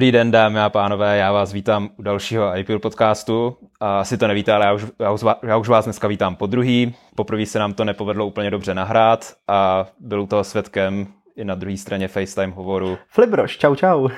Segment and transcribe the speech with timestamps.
[0.00, 3.56] Dobrý den, dámy a pánové, já vás vítám u dalšího IPL podcastu.
[3.80, 6.46] A asi to nevíte, ale já už, já, už, já už vás dneska vítám po
[6.46, 6.94] druhý.
[7.14, 11.76] Poprvé se nám to nepovedlo úplně dobře nahrát a byl toho svědkem i na druhé
[11.76, 12.98] straně FaceTime hovoru.
[13.08, 14.08] Flibroš, čau čau.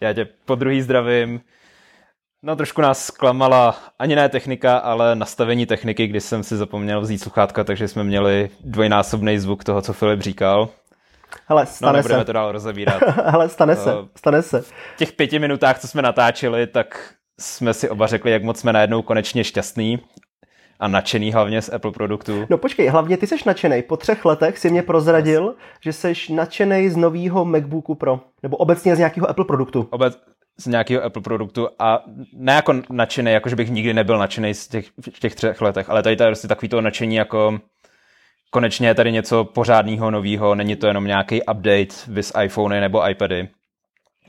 [0.00, 1.40] já tě po druhý zdravím.
[2.42, 7.18] No trošku nás zklamala ani ne technika, ale nastavení techniky, kdy jsem si zapomněl vzít
[7.18, 10.68] sluchátka, takže jsme měli dvojnásobný zvuk toho, co Filip říkal.
[11.46, 12.24] Hele, stane no, nebudeme se.
[12.24, 13.02] to dál rozebírat.
[13.24, 14.60] Hele, stane se, Uh, stane se.
[14.60, 18.72] V těch pěti minutách, co jsme natáčeli, tak jsme si oba řekli, jak moc jsme
[18.72, 20.00] najednou konečně šťastný
[20.80, 22.46] a nadšený hlavně z Apple produktů.
[22.50, 23.82] No počkej, hlavně ty jsi nadšený.
[23.82, 28.20] Po třech letech si mě prozradil, že jsi nadšený z nového MacBooku Pro.
[28.42, 29.88] Nebo obecně z nějakého Apple produktu.
[29.90, 30.18] Obec
[30.58, 34.68] z nějakého Apple produktu a ne jako nadšený, jako že bych nikdy nebyl nadšený z
[34.68, 37.58] těch, v těch třech letech, ale tady to je prostě takový to nadšení jako
[38.52, 43.48] konečně je tady něco pořádného, nového, není to jenom nějaký update vys iPhony nebo iPady,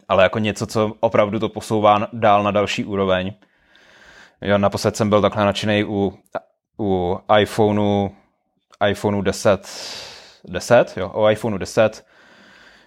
[0.07, 3.33] ale jako něco, co opravdu to posouvá dál na další úroveň.
[4.41, 6.13] Jo, naposled jsem byl takhle nadšený u,
[6.79, 8.09] u iPhoneu,
[8.89, 9.67] iPhoneu 10,
[10.45, 12.05] 10, jo, o iPhoneu 10.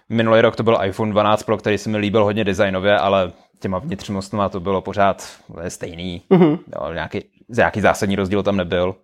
[0.09, 3.79] Minulý rok to byl iPhone 12 Pro, který se mi líbil hodně designově, ale těma
[3.79, 5.29] vnitřnostmi to bylo pořád
[5.67, 6.21] stejný.
[6.29, 6.59] Mm-hmm.
[6.75, 8.95] Jo, nějaký, nějaký zásadní rozdíl tam nebyl.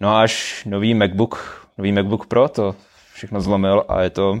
[0.00, 2.74] No a až nový MacBook, nový MacBook Pro to
[3.14, 4.40] všechno zlomil a je to...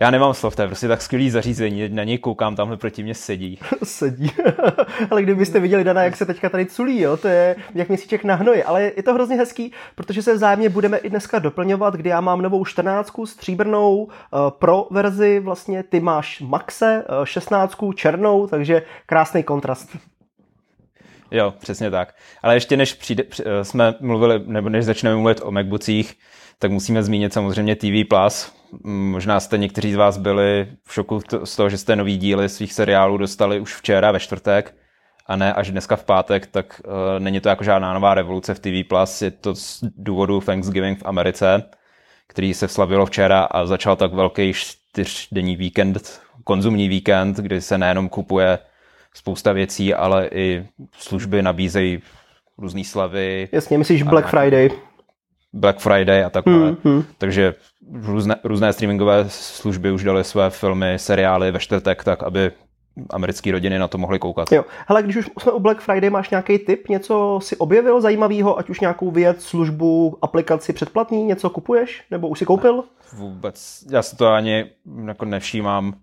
[0.00, 3.14] Já nemám slov, to je prostě tak skvělý zařízení, na něj koukám, tamhle proti mě
[3.14, 3.58] sedí.
[3.84, 4.30] sedí.
[5.10, 8.34] ale kdybyste viděli Dana, jak se teďka tady culí, jo, to je jak měsíček na
[8.34, 12.20] hnoji, ale je to hrozně hezký, protože se vzájemně budeme i dneska doplňovat, kdy já
[12.20, 14.10] mám novou 14 stříbrnou uh,
[14.50, 19.96] pro verzi, vlastně ty máš Maxe, uh, 16 černou, takže krásný kontrast.
[21.30, 22.14] Jo, přesně tak.
[22.42, 23.24] Ale ještě než přijde,
[23.62, 26.14] jsme mluvili, nebo než začneme mluvit o MacBookcích,
[26.58, 28.04] tak musíme zmínit samozřejmě TV+.
[28.08, 28.52] Plus.
[28.84, 32.72] Možná jste někteří z vás byli v šoku z toho, že jste nový díly svých
[32.72, 34.74] seriálů dostali už včera ve čtvrtek
[35.26, 38.58] a ne až dneska v pátek, tak uh, není to jako žádná nová revoluce v
[38.58, 38.88] TV+.
[38.88, 39.22] Plus.
[39.22, 41.62] Je to z důvodu Thanksgiving v Americe,
[42.26, 48.08] který se slavilo včera a začal tak velký čtyřdenní víkend, konzumní víkend, kdy se nejenom
[48.08, 48.58] kupuje
[49.14, 52.02] spousta věcí, ale i služby nabízejí
[52.58, 53.48] různé slavy.
[53.52, 54.70] Jasně, myslíš Black Friday.
[55.52, 56.54] Black Friday a takhle.
[56.54, 57.04] Hmm, hmm.
[57.18, 57.54] Takže
[57.92, 62.52] různé, různé streamingové služby už daly své filmy, seriály ve čtvrtek, tak aby
[63.10, 64.52] americké rodiny na to mohly koukat.
[64.52, 68.58] Jo, hele, když už jsme u Black Friday, máš nějaký tip, něco si objevil zajímavého,
[68.58, 72.84] ať už nějakou věc, službu, aplikaci předplatný, něco kupuješ, nebo už si koupil?
[73.12, 74.64] Vůbec, já si to ani
[75.06, 75.94] jako nevšímám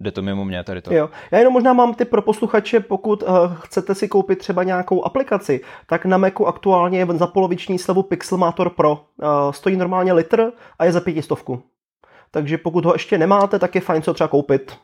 [0.00, 0.94] jde to mimo mě tady to.
[0.94, 1.10] Jo.
[1.30, 5.60] Já jenom možná mám ty pro posluchače, pokud uh, chcete si koupit třeba nějakou aplikaci,
[5.86, 8.90] tak na Macu aktuálně je za poloviční slevu Pixelmator Pro.
[8.92, 11.62] Uh, stojí normálně litr a je za pětistovku.
[12.30, 14.76] Takže pokud ho ještě nemáte, tak je fajn co třeba koupit.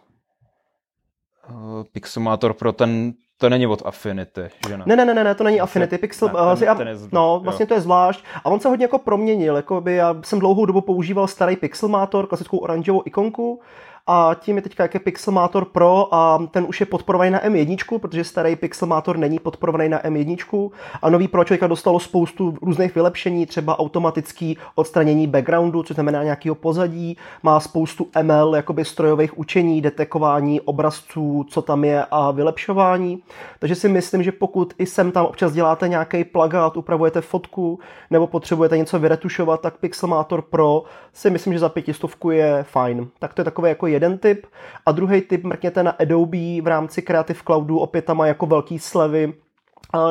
[1.50, 4.84] Uh, Pixelmator Pro, ten to není od Affinity, že ne?
[4.87, 5.98] Ne, ne, ne, ne, to není Affinity.
[5.98, 7.66] Pixel, ne, ten, ten je, no, vlastně jo.
[7.66, 8.25] to je zvlášť.
[8.44, 9.56] A on se hodně jako proměnil.
[9.56, 13.60] Jakoby já jsem dlouhou dobu používal starý Pixelmator, klasickou oranžovou ikonku
[14.06, 17.99] a tím je teďka jak je Pixelmator Pro a ten už je podporovaný na M1,
[17.99, 20.71] protože starý Pixelmator není podporovaný na M1
[21.03, 26.55] a nový Pro člověka dostalo spoustu různých vylepšení, třeba automatický odstranění backgroundu, což znamená nějakého
[26.55, 33.22] pozadí, má spoustu ML, jakoby strojových učení, detekování obrazců, co tam je a vylepšování.
[33.59, 37.78] Takže si myslím, že pokud i sem tam občas děláte nějaký plagát, upravujete fotku
[38.10, 40.83] nebo potřebujete něco vyretušovat, tak Pixelmator Pro
[41.13, 43.09] si myslím, že za pětistovku je fajn.
[43.19, 44.47] Tak to je takové jako jeden typ.
[44.87, 48.78] A druhý typ mrkněte na Adobe v rámci Creative Cloudu, opět tam má jako velký
[48.78, 49.33] slevy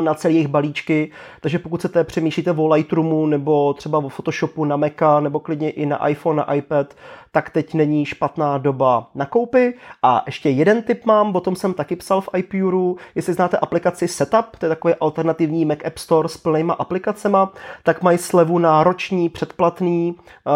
[0.01, 1.11] na celé jejich balíčky,
[1.41, 5.85] takže pokud chcete přemýšlíte o Lightroomu nebo třeba o Photoshopu na Maca nebo klidně i
[5.85, 6.93] na iPhone, na iPad,
[7.31, 9.73] tak teď není špatná doba na koupy.
[10.03, 14.07] A ještě jeden tip mám, o tom jsem taky psal v iPuru, jestli znáte aplikaci
[14.07, 17.53] Setup, to je takový alternativní Mac App Store s plnýma aplikacema,
[17.83, 20.15] tak mají slevu na roční předplatný,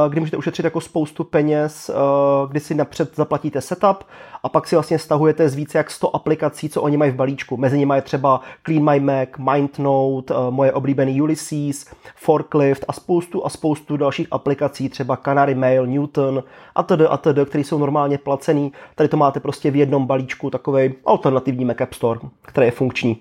[0.09, 1.91] kdy můžete ušetřit jako spoustu peněz,
[2.49, 4.03] kdy si napřed zaplatíte Setup
[4.43, 7.57] a pak si vlastně stahujete z více jak 100 aplikací, co oni mají v balíčku.
[7.57, 13.49] Mezi nimi je třeba Clean My Mac, MindNote, moje oblíbený Ulysses, Forklift a spoustu a
[13.49, 16.43] spoustu dalších aplikací, třeba Canary Mail, Newton,
[16.75, 17.01] a td.
[17.09, 18.71] a td., který jsou normálně placený.
[18.95, 23.19] Tady to máte prostě v jednom balíčku takový alternativní Mac App Store, který je funkční.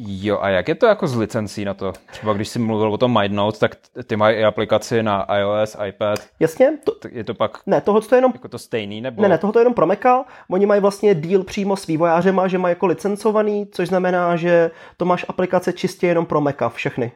[0.00, 1.92] Jo, a jak je to jako s licencí na to?
[2.10, 3.76] Třeba když jsi mluvil o tom MindNote, tak
[4.06, 6.18] ty mají i aplikaci na iOS, iPad.
[6.40, 6.78] Jasně.
[6.84, 9.00] To, je to pak ne, tohle to je jenom, jako to stejný?
[9.00, 9.22] Nebo...
[9.22, 10.24] Ne, ne, tohle to je jenom pro Maca.
[10.50, 15.04] Oni mají vlastně deal přímo s vývojářema, že mají jako licencovaný, což znamená, že to
[15.04, 17.12] máš aplikace čistě jenom pro Maca, všechny.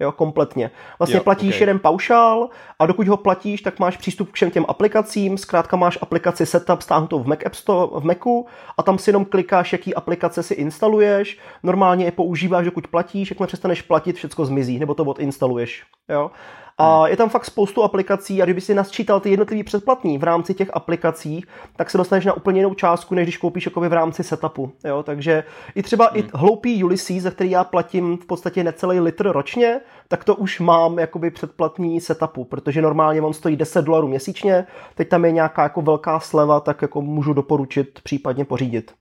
[0.00, 0.70] Jo, kompletně.
[0.98, 1.62] Vlastně jo, platíš okay.
[1.62, 2.48] jeden paušál
[2.78, 5.38] a dokud ho platíš, tak máš přístup k všem těm aplikacím.
[5.38, 8.46] Zkrátka máš aplikaci Setup stáhnutou v Mac App Store, v Macu
[8.78, 11.38] a tam si jenom klikáš, jaký aplikace si instaluješ.
[11.62, 15.84] Normálně je používáš, dokud platíš, jakmile přestaneš platit, všechno zmizí, nebo to odinstaluješ.
[16.08, 16.30] Jo?
[16.78, 17.10] A hmm.
[17.10, 20.70] je tam fakt spoustu aplikací a kdyby si nasčítal ty jednotlivý předplatní v rámci těch
[20.72, 21.44] aplikací,
[21.76, 24.72] tak se dostaneš na úplně jinou částku, než když koupíš jakoby v rámci setupu.
[24.84, 25.02] Jo?
[25.02, 26.18] Takže i třeba hmm.
[26.18, 30.60] i hloupý Ulysses, za který já platím v podstatě necelý litr ročně, tak to už
[30.60, 35.62] mám jakoby předplatní setupu, protože normálně on stojí 10 dolarů měsíčně, teď tam je nějaká
[35.62, 38.92] jako velká sleva, tak jako můžu doporučit případně pořídit.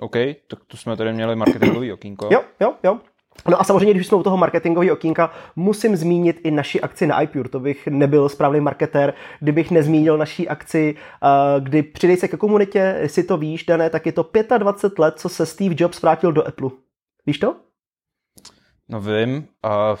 [0.00, 0.16] OK,
[0.46, 2.28] tak tu jsme tady měli marketingový okýnko.
[2.32, 2.98] Jo, jo, jo.
[3.48, 7.22] No a samozřejmě, když jsme u toho marketingového okýnka, musím zmínit i naši akci na
[7.22, 7.48] iPure.
[7.48, 10.94] To bych nebyl správný marketér, kdybych nezmínil naší akci,
[11.60, 15.28] kdy přidej se ke komunitě, jestli to víš, Dané, tak je to 25 let, co
[15.28, 16.70] se Steve Jobs vrátil do Apple.
[17.26, 17.56] Víš to?
[18.88, 19.96] No vím a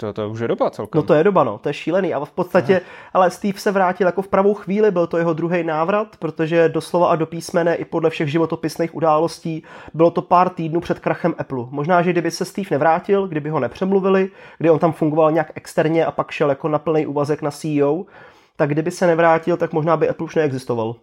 [0.00, 0.98] to, to už je doba celkem.
[0.98, 2.14] No to je doba, no, to je šílený.
[2.14, 2.86] A v podstatě, Aha.
[3.12, 7.08] ale Steve se vrátil jako v pravou chvíli, byl to jeho druhý návrat, protože doslova
[7.08, 9.62] a do písmene i podle všech životopisných událostí
[9.94, 11.66] bylo to pár týdnů před krachem Apple.
[11.70, 16.06] Možná, že kdyby se Steve nevrátil, kdyby ho nepřemluvili, kdy on tam fungoval nějak externě
[16.06, 18.04] a pak šel jako na plný úvazek na CEO,
[18.56, 20.94] tak kdyby se nevrátil, tak možná by Apple už neexistoval.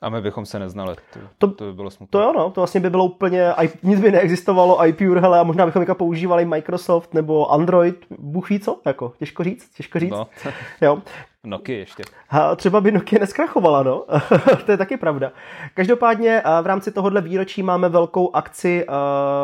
[0.00, 0.96] A my bychom se neznali.
[1.12, 2.10] To, to, to by bylo smutné.
[2.10, 3.52] To jo, no, to vlastně by bylo úplně,
[3.82, 8.60] nic by neexistovalo, iPure, hele, a možná bychom jako používali Microsoft nebo Android, Bůh ví
[8.60, 10.10] co, jako, těžko říct, těžko říct.
[10.10, 10.26] No.
[10.80, 11.02] jo.
[11.44, 12.02] Nokia ještě.
[12.30, 14.04] A třeba by Nokia neskrachovala, no.
[14.66, 15.32] to je taky pravda.
[15.74, 18.86] Každopádně v rámci tohohle výročí máme velkou akci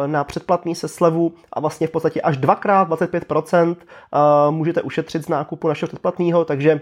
[0.07, 3.77] na předplatný se slevu a vlastně v podstatě až dvakrát 25%
[4.51, 6.81] můžete ušetřit z nákupu našeho předplatného, takže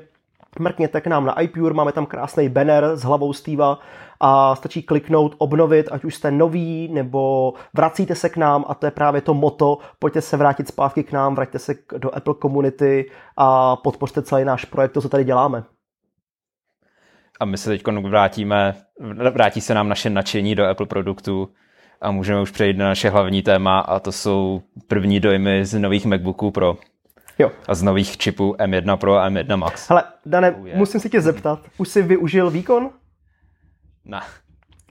[0.59, 3.79] Mrkněte k nám na iPure, máme tam krásný banner s hlavou Steva
[4.21, 8.87] a stačí kliknout, obnovit, ať už jste noví, nebo vracíte se k nám a to
[8.87, 13.11] je právě to moto, pojďte se vrátit zpátky k nám, vraťte se do Apple Community
[13.37, 15.65] a podpořte celý náš projekt, to, co tady děláme.
[17.41, 18.75] A my se teď vrátíme,
[19.35, 21.49] vrátí se nám naše nadšení do Apple produktů
[22.01, 26.07] a můžeme už přejít na naše hlavní téma a to jsou první dojmy z nových
[26.07, 26.77] MacBooků Pro.
[27.39, 27.51] Jo.
[27.69, 29.89] A z nových čipů M1 Pro a M1 Max.
[29.89, 30.79] Hele, Dane, oh, yeah.
[30.79, 32.91] musím si tě zeptat, už jsi využil výkon?
[34.05, 34.21] Ne.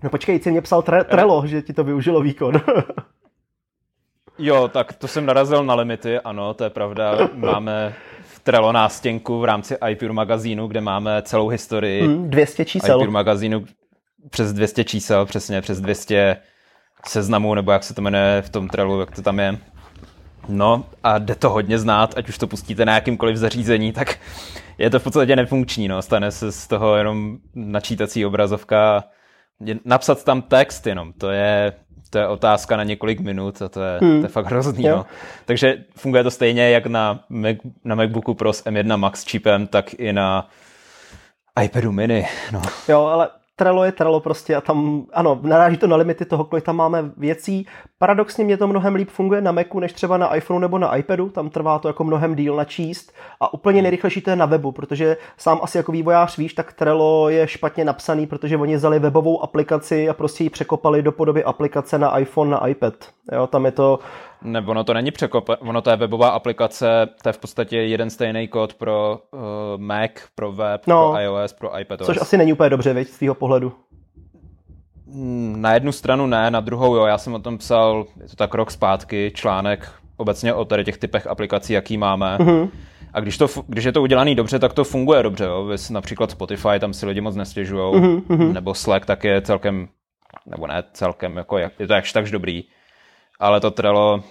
[0.04, 2.62] No počkej, jsi mě psal tre- Trello, že ti to využilo výkon.
[4.38, 7.18] jo, tak to jsem narazil na limity, ano, to je pravda.
[7.34, 7.94] Máme
[8.24, 12.08] v Trello nástěnku v rámci iPure magazínu, kde máme celou historii.
[12.08, 12.98] Mm, 200 čísel.
[12.98, 13.66] iPure magazínu
[14.30, 16.38] přes 200 čísel, přesně, přes 200
[17.06, 19.58] seznamů, nebo jak se to jmenuje v tom Trellu, jak to tam je.
[20.50, 24.20] No a jde to hodně znát, ať už to pustíte na jakýmkoliv zařízení, tak
[24.78, 26.02] je to v podstatě nefunkční, no.
[26.02, 29.04] Stane se z toho jenom načítací obrazovka.
[29.86, 31.74] Napsat tam text jenom, to je,
[32.10, 34.20] to je otázka na několik minut a to je, hmm.
[34.20, 35.06] to je fakt hrozný, no.
[35.46, 39.94] Takže funguje to stejně jak na, Mac, na MacBooku Pro s M1 Max čipem, tak
[39.94, 40.50] i na
[41.64, 42.62] iPadu mini, no.
[42.88, 43.30] Jo, ale
[43.62, 47.12] Trello je Trello prostě a tam, ano, naráží to na limity toho, kolik tam máme
[47.18, 47.68] věcí.
[47.98, 51.30] Paradoxně mě to mnohem líp funguje na Macu, než třeba na iPhoneu nebo na iPadu,
[51.30, 55.18] tam trvá to jako mnohem díl načíst a úplně nejrychlejší to je na webu, protože
[55.38, 60.10] sám asi jako vývojář víš, tak Trello je špatně napsaný, protože oni vzali webovou aplikaci
[60.10, 62.94] a prostě ji překopali do podoby aplikace na iPhone, na iPad.
[63.32, 64.00] Jo, tam je to
[64.44, 68.10] nebo ono to není překop, ono to je webová aplikace, to je v podstatě jeden
[68.10, 69.42] stejný kód pro uh,
[69.78, 72.06] Mac, pro web, no, pro iOS, pro iPadOS.
[72.06, 73.74] Což asi není úplně dobře, viď, z tvýho pohledu.
[75.14, 78.36] Hmm, na jednu stranu ne, na druhou jo, já jsem o tom psal, je to
[78.36, 82.38] tak rok zpátky, článek obecně o tady těch typech aplikací, jaký máme.
[82.38, 82.70] Mm-hmm.
[83.14, 85.44] A když, to, když je to udělaný dobře, tak to funguje dobře.
[85.44, 85.66] Jo.
[85.66, 88.54] Vys například Spotify, tam si lidi moc nestěžují, mm-hmm.
[88.54, 89.88] nebo Slack tak je celkem,
[90.46, 92.64] nebo ne celkem, jako je, je to jakž takž dobrý
[93.42, 94.24] ale to Trello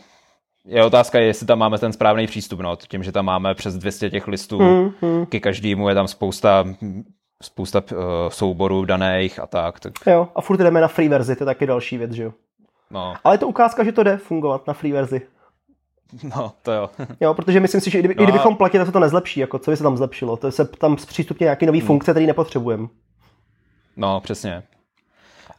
[0.64, 4.11] je otázka, jestli tam máme ten správný přístup, no, tím, že tam máme přes 200
[4.11, 5.26] těch listů, hmm, hmm.
[5.26, 6.64] ke každému je tam spousta
[7.43, 7.99] spousta uh,
[8.29, 9.93] souborů daných a tak, tak.
[10.07, 12.33] Jo, a furt jdeme na free verzi, to je taky další věc, že jo.
[12.90, 13.14] No.
[13.25, 15.23] Ale je to ukázka, že to jde fungovat na free verzi.
[16.37, 16.90] No, to jo.
[17.21, 18.23] jo, protože myslím si, že i, kdyby, no.
[18.23, 20.37] i kdybychom platili, tak se to nezlepší, jako co by se tam zlepšilo.
[20.37, 21.87] To se tam zpřístupně nějaký nový hmm.
[21.87, 22.88] funkce, který nepotřebujeme.
[23.97, 24.62] No, přesně.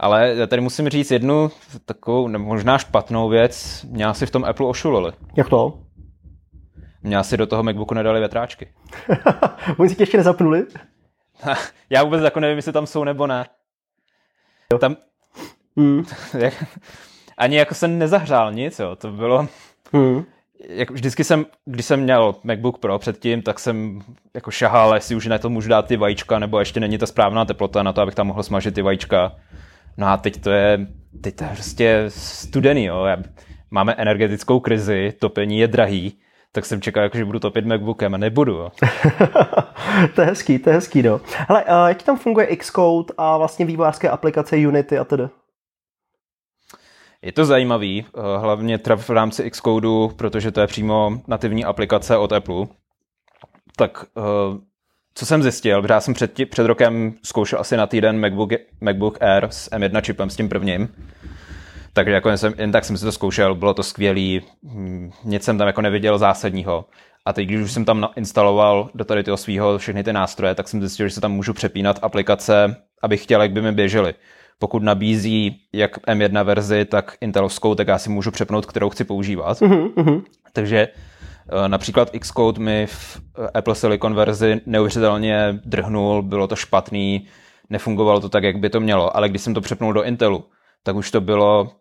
[0.02, 1.52] Ale já tady musím říct jednu
[1.86, 3.86] takovou možná špatnou věc.
[3.90, 5.12] Mě asi v tom Apple ošulili.
[5.38, 5.80] Jak to?
[7.04, 8.68] Mě asi do toho MacBooku nedali větráčky.
[9.78, 10.66] Oni si tě ještě nezapnuli?
[11.90, 13.46] já vůbec jako nevím, jestli tam jsou nebo ne.
[14.80, 14.96] Tam...
[15.78, 16.04] Hmm.
[17.38, 18.96] Ani jako jsem nezahřál nic, jo.
[18.96, 19.48] To bylo...
[19.94, 20.24] Hmm.
[20.70, 24.02] Jak vždycky jsem, když jsem měl MacBook Pro předtím, tak jsem
[24.34, 27.46] jako šahal, jestli už na to můžu dát ty vajíčka, nebo ještě není ta správná
[27.46, 29.36] teplota na to, abych tam mohl smažit ty vajíčka.
[29.98, 30.88] No a teď to je,
[31.22, 33.08] teď to je prostě studený, jo.
[33.72, 36.20] Máme energetickou krizi, topení je drahý,
[36.52, 38.58] tak jsem čekal, jako, že budu topit MacBookem a nebudu.
[40.16, 41.22] to je hezký, to je hezký, no.
[41.48, 45.24] Hele, uh, jak tam funguje Xcode a vlastně vývojářské aplikace Unity a tedy?
[47.22, 52.32] Je to zajímavý, eh, hlavně v rámci Xcodeu, protože to je přímo nativní aplikace od
[52.32, 52.66] Apple.
[53.78, 54.22] Tak eh,
[55.14, 58.52] co jsem zjistil, protože já jsem před, před rokem zkoušel asi na týden MacBook,
[58.82, 60.90] MacBook Air s M1 čipem, s tím prvním.
[61.94, 65.58] Takže jako jsem, jen tak jsem si to zkoušel, bylo to skvělý, hm, nic jsem
[65.58, 66.86] tam jako neviděl zásadního.
[67.26, 70.68] A teď, když už jsem tam instaloval do tady toho svého všechny ty nástroje, tak
[70.68, 74.14] jsem zjistil, že se tam můžu přepínat aplikace, abych chtěl, jak by mi běžely
[74.62, 79.62] pokud nabízí jak M1 verzi, tak Intelovskou, tak já si můžu přepnout, kterou chci používat.
[79.62, 80.24] Mm-hmm.
[80.54, 80.88] Takže
[81.68, 87.28] například Xcode mi v eh, Apple Silicon verzi neuvěřitelně drhnul, bylo to špatný,
[87.70, 90.46] nefungovalo to tak, jak by to mělo, ale když jsem to přepnul do Intelu,
[90.84, 91.72] tak už to bylo,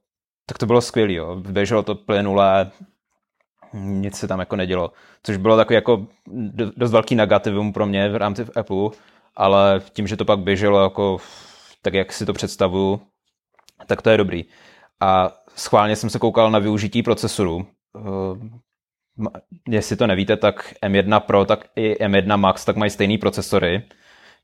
[0.46, 1.36] tak to bylo skvělé, jo.
[1.36, 2.70] Běželo to plynulé,
[3.74, 6.06] nic se tam jako nedělo, což bylo takový jako
[6.76, 8.90] dost velký negativum pro mě v rámci Apple,
[9.36, 11.18] ale tím, že to pak běželo jako
[11.82, 13.00] tak jak si to představuju,
[13.86, 14.44] tak to je dobrý.
[15.00, 17.66] A schválně jsem se koukal na využití procesoru.
[19.68, 23.82] Jestli to nevíte, tak M1 Pro, tak i M1 Max, tak mají stejný procesory.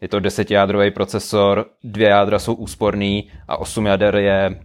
[0.01, 4.61] Je to desetijádrový procesor, dvě jádra jsou úsporný a osm jader je,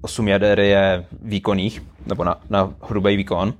[0.00, 3.54] osm jader je výkonných, nebo na, na hrubý výkon.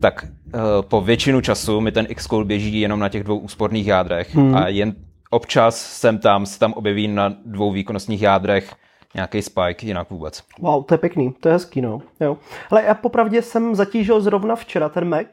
[0.00, 4.34] Tak uh, po většinu času mi ten Xcode běží jenom na těch dvou úsporných jádrech
[4.34, 4.56] hmm.
[4.56, 4.94] a jen
[5.30, 8.74] občas sem tam se tam objeví na dvou výkonnostních jádrech
[9.14, 10.42] nějaký spike, jinak vůbec.
[10.58, 12.02] Wow, to je pěkný, to je hezký, no.
[12.20, 12.36] Jo.
[12.70, 15.26] Ale já popravdě jsem zatížil zrovna včera ten Mac,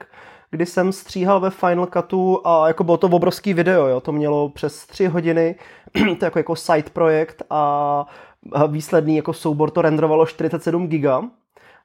[0.51, 4.01] kdy jsem stříhal ve Final Cutu a jako bylo to obrovský video, jo.
[4.01, 5.55] to mělo přes tři hodiny,
[6.19, 8.05] to jako, jako side projekt a
[8.67, 11.21] výsledný jako soubor to renderovalo 47 giga,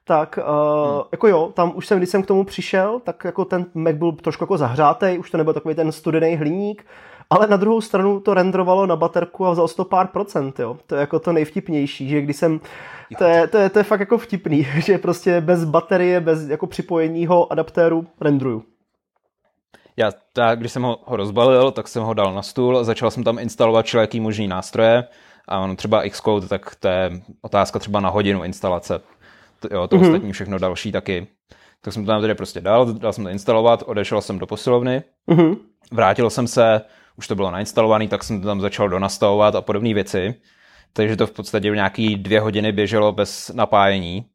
[0.03, 1.01] tak uh, hmm.
[1.11, 4.11] jako jo, tam už jsem, když jsem k tomu přišel, tak jako ten Mac byl
[4.11, 6.85] trošku jako zahřátej, už to nebyl takový ten studený hliník,
[7.29, 10.77] ale na druhou stranu to renderovalo na baterku a vzal to pár procent, jo.
[10.87, 12.59] To je jako to nejvtipnější, že když jsem,
[13.17, 16.67] to je, to je, to je fakt jako vtipný, že prostě bez baterie, bez jako
[16.67, 18.63] připojeního adaptéru renderuju.
[19.97, 23.11] Já, tak, když jsem ho, ho rozbalil, tak jsem ho dal na stůl a začal
[23.11, 25.03] jsem tam instalovat všelijaký možný nástroje.
[25.47, 28.99] A on třeba Xcode, tak to je otázka třeba na hodinu instalace.
[29.59, 30.01] To, jo, to mm-hmm.
[30.01, 31.27] ostatní všechno další taky.
[31.81, 35.03] Tak jsem to tam tedy prostě dal, dal jsem to instalovat, odešel jsem do posilovny,
[35.29, 35.57] mm-hmm.
[35.91, 36.81] vrátil jsem se,
[37.17, 40.35] už to bylo nainstalované, tak jsem to tam začal donastavovat a podobné věci.
[40.93, 44.25] Takže to v podstatě nějaký dvě hodiny běželo bez napájení.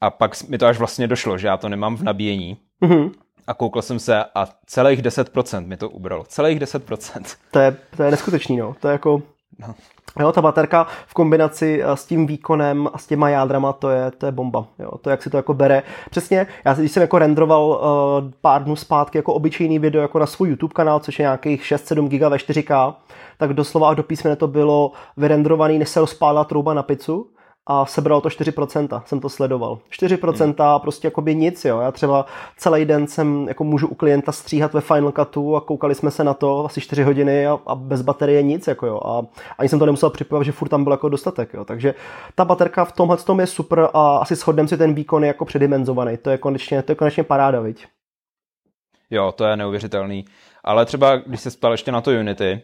[0.00, 2.56] A pak mi to až vlastně došlo, že já to nemám v nabíjení.
[2.82, 3.12] Mm-hmm.
[3.46, 6.24] A koukl jsem se a celých 10% mi to ubralo.
[6.24, 7.36] Celých 10%.
[7.50, 8.76] To je, to je neskutečný, no.
[8.80, 9.22] To je jako...
[9.58, 9.74] No.
[10.20, 14.10] Jo, ta baterka v kombinaci eh, s tím výkonem a s těma jádrama, to je,
[14.10, 14.66] to je bomba.
[14.78, 15.82] Jo, to, jak si to jako bere.
[16.10, 20.26] Přesně, já když jsem jako renderoval uh, pár dnů zpátky jako obyčejný video jako na
[20.26, 22.94] svůj YouTube kanál, což je nějakých 6-7 giga ve 4K,
[23.38, 27.26] tak doslova do písmene to bylo vyrenderovaný, než se rozpálila trouba na pizzu
[27.66, 29.78] a sebral to 4%, jsem to sledoval.
[29.90, 30.80] 4% hmm.
[30.80, 31.80] prostě jako by nic, jo.
[31.80, 35.94] Já třeba celý den jsem jako můžu u klienta stříhat ve Final Cutu a koukali
[35.94, 39.00] jsme se na to asi 4 hodiny a, a bez baterie nic, jako jo.
[39.04, 39.22] A
[39.58, 41.64] ani jsem to nemusel připojovat, že furt tam byl jako dostatek, jo.
[41.64, 41.94] Takže
[42.34, 45.44] ta baterka v tomhle tom je super a asi shodneme si ten výkon je jako
[45.44, 46.16] předimenzovaný.
[46.16, 47.86] To je konečně, to je konečně paráda, viď?
[49.10, 50.24] Jo, to je neuvěřitelný.
[50.64, 52.62] Ale třeba, když se spal ještě na to Unity,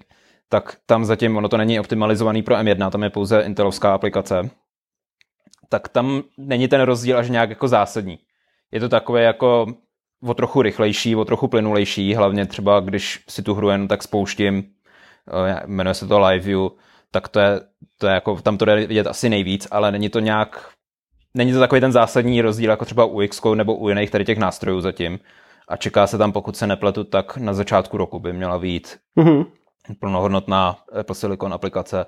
[0.49, 4.51] tak tam zatím ono to není optimalizovaný pro M1, tam je pouze Intelovská aplikace,
[5.73, 8.19] tak tam není ten rozdíl až nějak jako zásadní.
[8.73, 9.67] Je to takové jako
[10.23, 14.65] o trochu rychlejší, o trochu plynulejší, hlavně třeba když si tu hru jen tak spouštím,
[15.49, 16.69] eh, jmenuje se to Live View,
[17.11, 17.61] tak to je,
[17.99, 20.69] to je jako, tam to jde vidět asi nejvíc, ale není to nějak,
[21.35, 24.39] není to takový ten zásadní rozdíl jako třeba u Xcode nebo u jiných tady těch
[24.39, 25.21] nástrojů zatím.
[25.69, 29.47] A čeká se tam, pokud se nepletu, tak na začátku roku by měla být mm-hmm.
[30.01, 32.07] plnohodnotná Apple Silicon aplikace,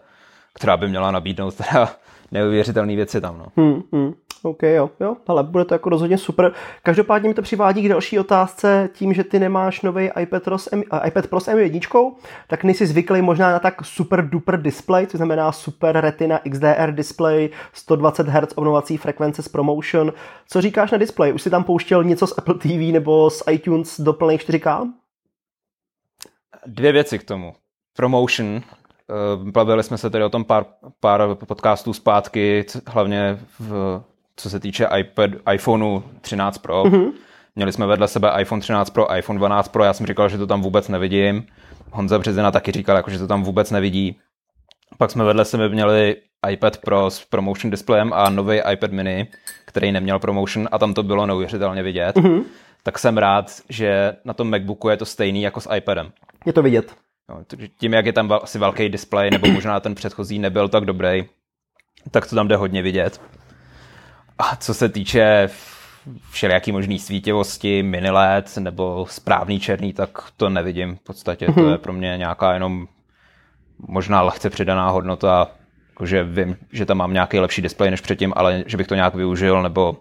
[0.54, 1.96] která by měla nabídnout teda
[2.34, 3.38] neuvěřitelné věci tam.
[3.38, 3.46] No.
[3.56, 4.14] Hmm, hmm.
[4.42, 6.52] OK, jo, jo, ale bude to jako rozhodně super.
[6.82, 10.72] Každopádně mi to přivádí k další otázce tím, že ty nemáš nový iPad Pro s,
[10.72, 12.14] M, iPad Pro s M1,
[12.48, 17.50] tak nejsi zvyklý možná na tak super duper display, to znamená super Retina XDR display,
[17.72, 20.12] 120 Hz obnovací frekvence s promotion.
[20.48, 21.34] Co říkáš na display?
[21.34, 24.92] Už jsi tam pouštěl něco z Apple TV nebo z iTunes do plných 4K?
[26.66, 27.54] Dvě věci k tomu.
[27.96, 28.60] Promotion,
[29.36, 30.64] bavili jsme se tedy o tom pár,
[31.00, 34.00] pár podcastů zpátky, hlavně v,
[34.36, 36.84] co se týče iPad, iPhoneu 13 Pro.
[36.84, 37.12] Mm-hmm.
[37.56, 40.46] Měli jsme vedle sebe iPhone 13 Pro, iPhone 12 Pro, já jsem říkal, že to
[40.46, 41.46] tam vůbec nevidím.
[41.90, 44.18] Honza Březina taky říkal, jako, že to tam vůbec nevidí.
[44.98, 46.16] Pak jsme vedle sebe měli
[46.50, 49.28] iPad Pro s promotion displejem a nový iPad mini,
[49.64, 52.44] který neměl promotion a tam to bylo neuvěřitelně vidět, mm-hmm.
[52.82, 56.12] tak jsem rád, že na tom MacBooku je to stejný jako s iPadem.
[56.46, 56.94] Je to vidět.
[57.28, 57.44] No,
[57.78, 61.24] tím, jak je tam asi velký displej, nebo možná ten předchozí nebyl tak dobrý,
[62.10, 63.20] tak to tam jde hodně vidět.
[64.38, 65.48] A co se týče
[66.30, 70.96] všelijaký možný svítivosti, mini LED nebo správný černý, tak to nevidím.
[70.96, 71.70] V podstatě to mhm.
[71.70, 72.88] je pro mě nějaká jenom
[73.78, 75.50] možná lehce přidaná hodnota,
[76.04, 79.14] že vím, že tam mám nějaký lepší displej než předtím, ale že bych to nějak
[79.14, 79.96] využil nebo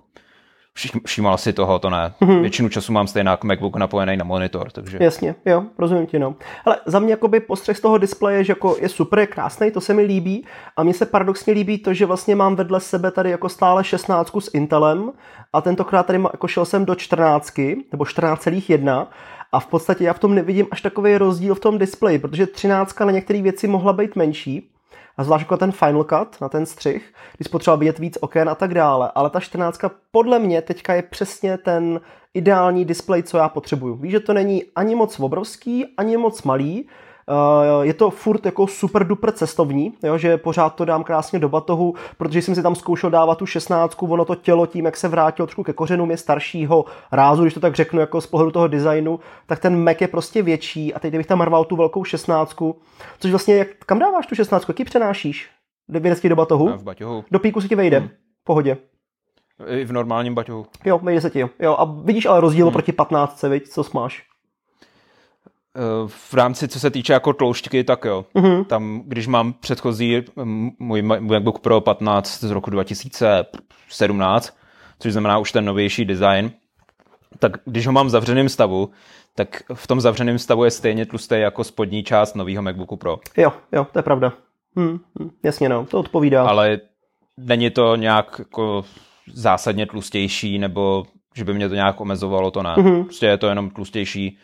[1.06, 2.14] všímal si toho, to ne.
[2.22, 2.42] Mm-hmm.
[2.42, 4.98] Většinu času mám stejně MacBook napojený na monitor, takže...
[5.02, 6.36] Jasně, jo, rozumím ti, no.
[6.66, 9.82] Ale za mě jakoby postřeh z toho displeje, že jako je super, je krásný, to
[9.82, 10.46] se mi líbí
[10.78, 14.36] a mně se paradoxně líbí to, že vlastně mám vedle sebe tady jako stále 16
[14.40, 15.12] s Intelem
[15.54, 17.58] a tentokrát tady jako šel jsem do 14,
[17.92, 19.08] nebo 14,1
[19.52, 23.00] a v podstatě já v tom nevidím až takový rozdíl v tom displeji, protože 13
[23.00, 24.70] na některé věci mohla být menší,
[25.18, 28.56] a zvlášť jako ten Final Cut na ten střih, když potřeba vidět víc oken a
[28.56, 29.12] tak dále.
[29.16, 29.80] Ale ta 14
[30.12, 32.02] podle mě teďka je přesně ten
[32.34, 33.96] ideální displej, co já potřebuju.
[33.96, 36.88] Víš, že to není ani moc obrovský, ani moc malý,
[37.82, 41.96] je to furt jako super duper cestovní, jo, že pořád to dám krásně do batohu,
[42.18, 45.46] protože jsem si tam zkoušel dávat tu 16, ono to tělo tím, jak se vrátilo
[45.46, 49.20] trošku ke kořenům je staršího rázu, když to tak řeknu jako z pohledu toho designu,
[49.46, 52.56] tak ten Mac je prostě větší a teď kdybych tam marval tu velkou 16,
[53.20, 55.50] což vlastně, jak, kam dáváš tu 16, jaký přenášíš?
[55.88, 56.78] Vydez do batohu?
[56.78, 57.26] V baťohu.
[57.32, 58.10] Do píku si ti vejde, hmm.
[58.44, 58.78] pohodě.
[59.68, 60.66] I v normálním baťohu.
[60.86, 61.76] Jo, vejde se ti, jo.
[61.80, 62.74] A vidíš ale rozdíl hmm.
[62.74, 64.33] proti 15, viď, co máš?
[65.76, 68.26] Eh, v rámci, co se týče jako tloušťky, tak jo.
[68.36, 68.66] Uh-huh.
[68.66, 70.22] Tam, když mám předchozí
[70.80, 74.58] můj MacBook Pro 15 z roku 2017,
[75.00, 76.52] což znamená už ten novější design,
[77.40, 78.90] tak když ho mám v zavřeném stavu,
[79.36, 83.20] tak v tom zavřeném stavu je stejně tlustý jako spodní část nového MacBooku Pro.
[83.38, 84.34] Jo, jo, to je pravda.
[84.80, 86.44] Hm, hm, jasně no, to odpovídá.
[86.48, 86.80] Ale
[87.38, 88.86] není to nějak jako
[89.34, 92.76] zásadně tlustější, nebo že by mě to nějak omezovalo, to ne.
[92.76, 93.04] Uh-huh.
[93.04, 94.38] Prostě je to jenom tlustější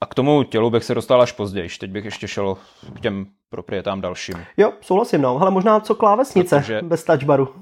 [0.00, 1.68] a k tomu tělu bych se dostal až později.
[1.80, 2.56] Teď bych ještě šel
[2.94, 4.44] k těm proprietám dalším.
[4.56, 5.38] Jo, souhlasím, no.
[5.40, 6.82] Ale možná co klávesnice Protože...
[6.82, 7.54] bez touchbaru.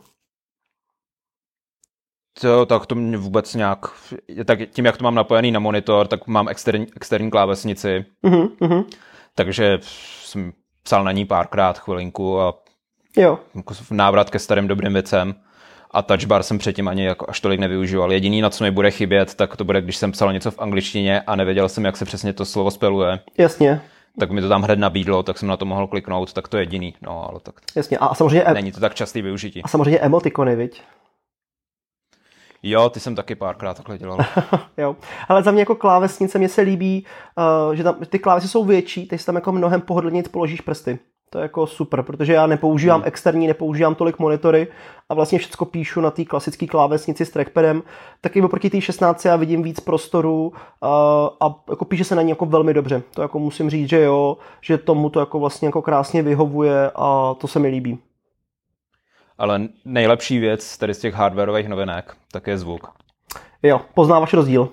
[2.40, 3.78] To, tak to mě vůbec nějak,
[4.44, 8.84] tak tím, jak to mám napojený na monitor, tak mám externí, externí klávesnici, uh-huh, uh-huh.
[9.34, 12.54] takže jsem psal na ní párkrát chvilinku a
[13.16, 13.38] jo.
[13.54, 15.34] Jako návrat ke starým dobrým věcem
[15.94, 18.12] a touch bar jsem předtím ani jako až tolik nevyužíval.
[18.12, 21.20] Jediný, na co mi bude chybět, tak to bude, když jsem psal něco v angličtině
[21.20, 23.20] a nevěděl jsem, jak se přesně to slovo speluje.
[23.38, 23.80] Jasně.
[24.20, 26.62] Tak mi to tam hned nabídlo, tak jsem na to mohl kliknout, tak to je
[26.62, 26.94] jediný.
[27.02, 27.54] No, ale tak.
[27.76, 28.44] Jasně, a samozřejmě...
[28.54, 29.62] Není to tak častý využití.
[29.62, 30.82] A samozřejmě emotikony, viď?
[32.62, 34.18] Jo, ty jsem taky párkrát takhle dělal.
[34.76, 34.96] jo,
[35.28, 37.06] ale za mě jako klávesnice mě se líbí,
[37.68, 40.98] uh, že tam ty klávesy jsou větší, teď tam jako mnohem pohodlněji položíš prsty.
[41.34, 43.08] To je jako super, protože já nepoužívám hmm.
[43.08, 44.68] externí, nepoužívám tolik monitory
[45.08, 47.82] a vlastně všechno píšu na té klasické klávesnici s trackpadem,
[48.20, 50.88] tak i oproti té 16 já vidím víc prostoru a,
[51.40, 53.02] a jako píše se na ní jako velmi dobře.
[53.14, 57.34] To jako musím říct, že jo, že tomu to jako vlastně jako krásně vyhovuje a
[57.40, 57.98] to se mi líbí.
[59.38, 62.92] Ale nejlepší věc tady z těch hardwareových novinek, tak je zvuk.
[63.62, 64.68] Jo, poznáváš rozdíl.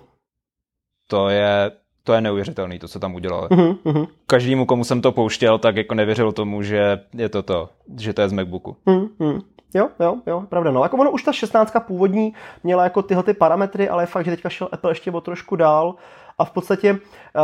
[1.07, 1.71] To je
[2.03, 3.47] to je neuvěřitelný, to, co tam udělali.
[3.47, 8.13] Uh-huh, Každému, komu jsem to pouštěl, tak jako nevěřil tomu, že je to to, že
[8.13, 8.75] to je z MacBooku.
[8.85, 9.41] Uh-huh.
[9.73, 10.71] Jo, jo, jo, pravda.
[10.71, 12.33] No, jako ono už ta 16 původní
[12.63, 15.55] měla jako tyhle ty parametry, ale je fakt, že teďka šel Apple ještě o trošku
[15.55, 15.95] dál.
[16.37, 16.99] A v podstatě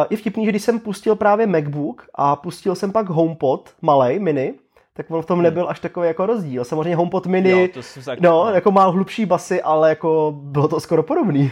[0.09, 4.53] je vtipný, že když jsem pustil právě MacBook a pustil jsem pak HomePod malej, mini,
[4.93, 5.43] tak on v tom hmm.
[5.43, 6.65] nebyl až takový jako rozdíl.
[6.65, 7.81] Samozřejmě HomePod mini, jo, to
[8.19, 11.51] no, jako má hlubší basy, ale jako bylo to skoro podobný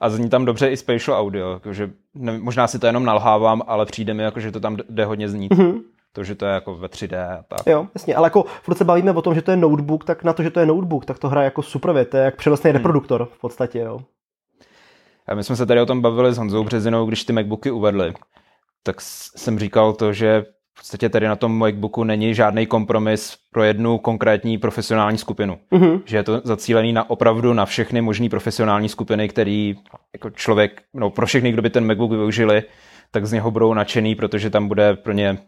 [0.00, 3.86] a zní tam dobře i spatial audio, jakože ne, možná si to jenom nalhávám, ale
[3.86, 5.52] přijde mi, jako, že to tam jde hodně znít.
[5.52, 5.82] Mm-hmm.
[6.12, 7.66] To, že to je jako ve 3D a tak.
[7.66, 10.32] Jo, jasně, ale jako furt se bavíme o tom, že to je notebook, tak na
[10.32, 12.70] to, že to je notebook, tak to hraje jako super věc, to je jak přenosný
[12.70, 12.76] hmm.
[12.76, 14.00] reproduktor v podstatě, jo.
[15.28, 18.14] A my jsme se tady o tom bavili s Honzou Březinou, když ty MacBooky uvedli,
[18.82, 20.44] tak jsem říkal to, že
[20.76, 25.58] v podstatě tady na tom MacBooku není žádný kompromis pro jednu konkrétní profesionální skupinu.
[25.72, 26.02] Mm-hmm.
[26.04, 29.76] Že je to zacílený na opravdu na všechny možné profesionální skupiny, který
[30.12, 32.62] jako člověk, no pro všechny, kdo by ten MacBook využili,
[33.10, 35.38] tak z něho budou nadšený, protože tam bude pro ně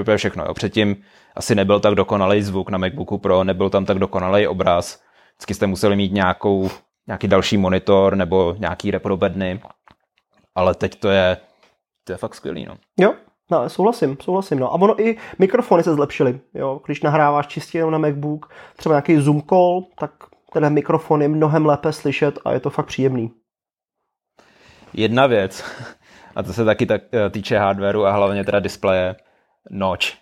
[0.00, 0.44] úplně všechno.
[0.44, 0.54] Jo.
[0.54, 0.96] Předtím
[1.36, 5.02] asi nebyl tak dokonalý zvuk na MacBooku Pro, nebyl tam tak dokonalý obraz.
[5.36, 6.70] Vždycky jste museli mít nějakou,
[7.06, 9.60] nějaký další monitor nebo nějaký reprobedny,
[10.54, 11.36] ale teď to je,
[12.04, 12.66] to je fakt skvělý.
[12.66, 12.76] No.
[12.98, 13.14] Jo,
[13.50, 14.58] No, souhlasím, souhlasím.
[14.58, 14.72] No.
[14.72, 16.40] A ono i mikrofony se zlepšily.
[16.54, 16.80] Jo.
[16.86, 20.12] Když nahráváš čistě jenom na MacBook, třeba nějaký Zoom call, tak
[20.52, 23.30] ten mikrofon je mnohem lépe slyšet a je to fakt příjemný.
[24.92, 25.64] Jedna věc,
[26.36, 29.16] a to se taky tak eh, týče hardwareu a hlavně teda displeje,
[29.70, 30.18] noč.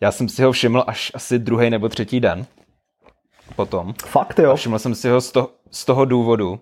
[0.00, 2.46] Já jsem si ho všiml až asi druhý nebo třetí den
[3.56, 3.94] potom.
[4.06, 4.50] Fakt jo?
[4.50, 6.60] A všiml jsem si ho z, to, z toho důvodu,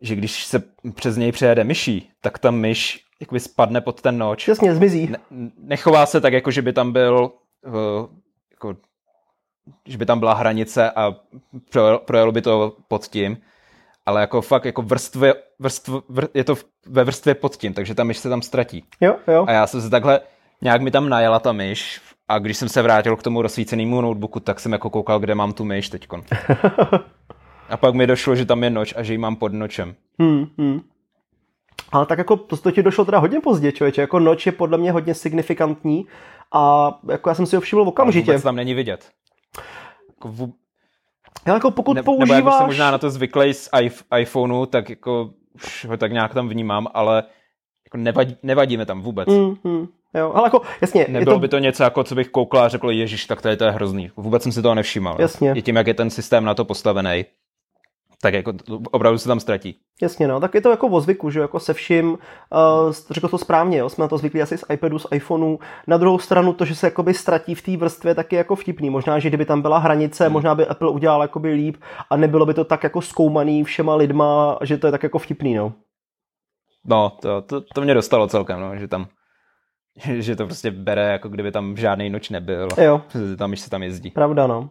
[0.00, 0.62] že když se
[0.94, 4.48] přes něj přejede myší, tak ta myš jakoby spadne pod ten noč.
[4.48, 5.06] Jasně, zmizí.
[5.06, 5.18] Ne,
[5.58, 7.32] nechová se tak, jako že by tam byl
[7.66, 7.72] uh,
[8.50, 8.76] jako,
[9.88, 11.14] že by tam byla hranice a
[12.04, 13.36] projelo by to pod tím,
[14.06, 16.54] ale jako fakt jako vrstvě, vrstv, vr, je to
[16.86, 18.84] ve vrstvě pod tím, takže ta myš se tam ztratí.
[19.00, 19.44] Jo, jo.
[19.48, 20.20] A já jsem se takhle,
[20.62, 24.40] nějak mi tam najela ta myš a když jsem se vrátil k tomu rozsvícenému notebooku,
[24.40, 26.22] tak jsem jako koukal, kde mám tu myš teďkon.
[27.68, 29.94] a pak mi došlo, že tam je noč a že ji mám pod nočem.
[30.18, 30.80] Hmm, hmm.
[31.92, 34.00] Ale tak jako to, to ti došlo teda hodně pozdě, člověče.
[34.00, 36.06] Jako noč je podle mě hodně signifikantní
[36.52, 38.30] a jako já jsem si ho všiml okamžitě.
[38.30, 39.10] Ale vůbec tam není vidět.
[40.08, 40.52] Jako vů...
[41.46, 42.36] Já jako pokud ne, používáš...
[42.36, 43.68] Nebo jak jsem možná na to zvyklý z
[44.18, 47.22] iPhoneu, tak jako už ho tak nějak tam vnímám, ale
[47.86, 49.28] jako nevadí, nevadí mi tam vůbec.
[49.28, 49.86] Mm, mm.
[50.14, 51.06] Jo, ale jako, jasně.
[51.08, 51.40] Nebylo to...
[51.40, 53.70] by to něco, jako co bych koukal a řekl, ježiš, tak to je, to je
[53.70, 54.10] hrozný.
[54.16, 55.16] Vůbec jsem si toho nevšímal.
[55.18, 55.52] Jasně.
[55.54, 57.24] Je tím, jak je ten systém na to postavený,
[58.22, 58.52] tak jako
[58.90, 59.76] opravdu se tam ztratí.
[60.02, 63.38] Jasně, no, tak je to jako o zvyku, že jako se vším, uh, řekl to
[63.38, 65.58] správně, jo, jsme na to zvyklí asi z iPadu, z iPhoneu.
[65.86, 68.90] Na druhou stranu to, že se jakoby ztratí v té vrstvě, tak je jako vtipný.
[68.90, 70.32] Možná, že kdyby tam byla hranice, hmm.
[70.32, 71.76] možná by Apple udělal jakoby líp
[72.10, 75.54] a nebylo by to tak jako zkoumaný všema lidma, že to je tak jako vtipný,
[75.54, 75.72] no.
[76.86, 79.06] No, to, to, to mě dostalo celkem, no, že tam
[80.18, 82.68] že to prostě bere, jako kdyby tam žádný noč nebyl.
[82.82, 83.02] Jo.
[83.38, 84.10] Tam, když se tam jezdí.
[84.10, 84.70] Pravda, no.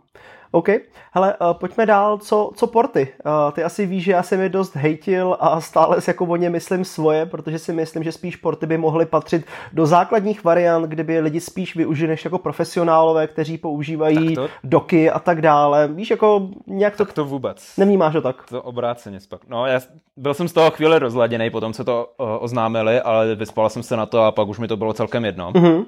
[0.55, 0.69] OK,
[1.11, 3.07] hele, uh, pojďme dál, co, co porty.
[3.25, 6.35] Uh, ty asi víš, že já jsem je dost hejtil a stále si jako o
[6.35, 10.83] ně myslím svoje, protože si myslím, že spíš porty by mohly patřit do základních variant,
[10.85, 14.49] kdyby lidi spíš využili než jako profesionálové, kteří používají to...
[14.63, 15.87] doky a tak dále.
[15.87, 17.05] Víš, jako nějak to...
[17.05, 17.77] Tak to vůbec.
[17.77, 18.45] Nevnímáš to tak?
[18.49, 19.41] To obráceně spak.
[19.47, 19.79] No, já
[20.17, 23.83] byl jsem z toho chvíli rozladěný po tom, co to uh, oznámili, ale vyspal jsem
[23.83, 25.51] se na to a pak už mi to bylo celkem jedno.
[25.51, 25.85] Mm-hmm.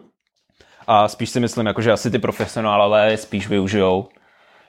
[0.88, 4.08] A spíš si myslím, jako, že asi ty profesionálové spíš využijou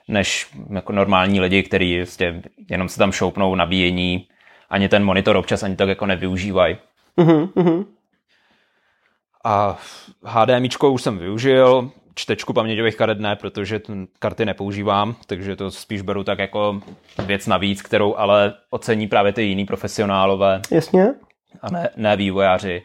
[0.07, 4.27] než jako normální lidi, kteří vlastně jenom se tam šoupnou nabíjení,
[4.69, 6.77] ani ten monitor občas ani tak jako nevyužívají.
[7.17, 7.85] Uh-huh,
[9.43, 9.77] A
[10.23, 13.81] HDMIčko už jsem využil, čtečku paměťových karet ne, protože
[14.19, 16.81] karty nepoužívám, takže to spíš beru tak jako
[17.25, 20.61] věc navíc, kterou ale ocení právě ty jiný profesionálové.
[20.71, 21.13] Jasně.
[21.61, 22.83] A ne, ne vývojáři.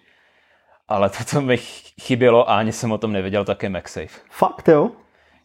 [0.89, 1.57] Ale to, co mi
[2.03, 4.21] chybělo a ani jsem o tom nevěděl, tak je MagSafe.
[4.31, 4.91] Fakt jo?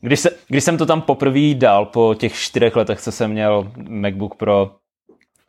[0.02, 3.72] Když, se, když jsem to tam poprvé dal po těch čtyřech letech, co jsem měl
[3.90, 4.72] MacBook Pro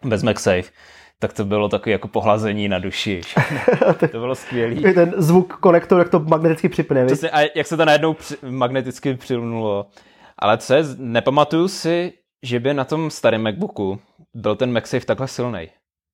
[0.05, 0.71] bez MagSafe,
[1.19, 3.21] tak to bylo takové jako pohlazení na duši.
[4.11, 4.95] to bylo skvělé.
[4.95, 7.07] Ten zvuk konektor, jak to magneticky připne.
[7.07, 9.87] Přesně, a jak se to najednou při, magneticky přilnulo.
[10.39, 13.99] Ale co je, nepamatuju si, že by na tom starém MacBooku
[14.35, 15.69] byl ten MagSafe takhle silný.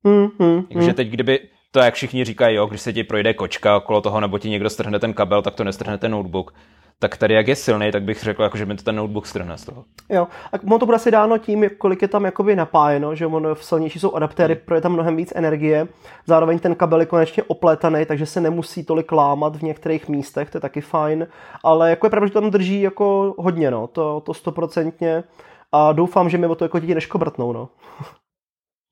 [0.04, 0.94] Mm, mm, Takže mm.
[0.94, 1.40] teď, kdyby
[1.74, 4.70] to, jak všichni říkají, jo, když se ti projde kočka okolo toho, nebo ti někdo
[4.70, 6.54] strhne ten kabel, tak to nestrhne ten notebook
[6.98, 9.58] tak tady jak je silný, tak bych řekl, jako, že mi to ten notebook strhne
[9.58, 9.84] z toho.
[10.08, 13.54] Jo, a ono to bude asi dáno tím, kolik je tam jakoby napájeno, že ono
[13.54, 14.62] v silnější jsou adaptéry, hmm.
[14.64, 15.88] pro je tam mnohem víc energie.
[16.26, 20.56] Zároveň ten kabel je konečně oplétaný, takže se nemusí tolik lámat v některých místech, to
[20.56, 21.26] je taky fajn.
[21.62, 25.24] Ale jako je pravda, že tam drží jako hodně, no, to, to stoprocentně.
[25.72, 27.68] A doufám, že mi o to jako děti neškobrtnou, no.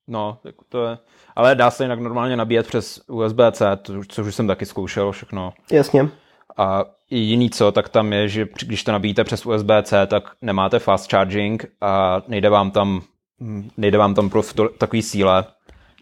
[0.09, 0.99] No, tak to je...
[1.37, 5.53] Ale dá se jinak normálně nabíjet přes USB-C, což už jsem taky zkoušel všechno.
[5.73, 6.09] Jasně.
[6.57, 11.11] A jiný co, tak tam je, že když to nabíjíte přes USB-C, tak nemáte fast
[11.11, 13.03] charging a nejde vám tam,
[13.77, 15.45] nejde vám tam pro to, takový síle,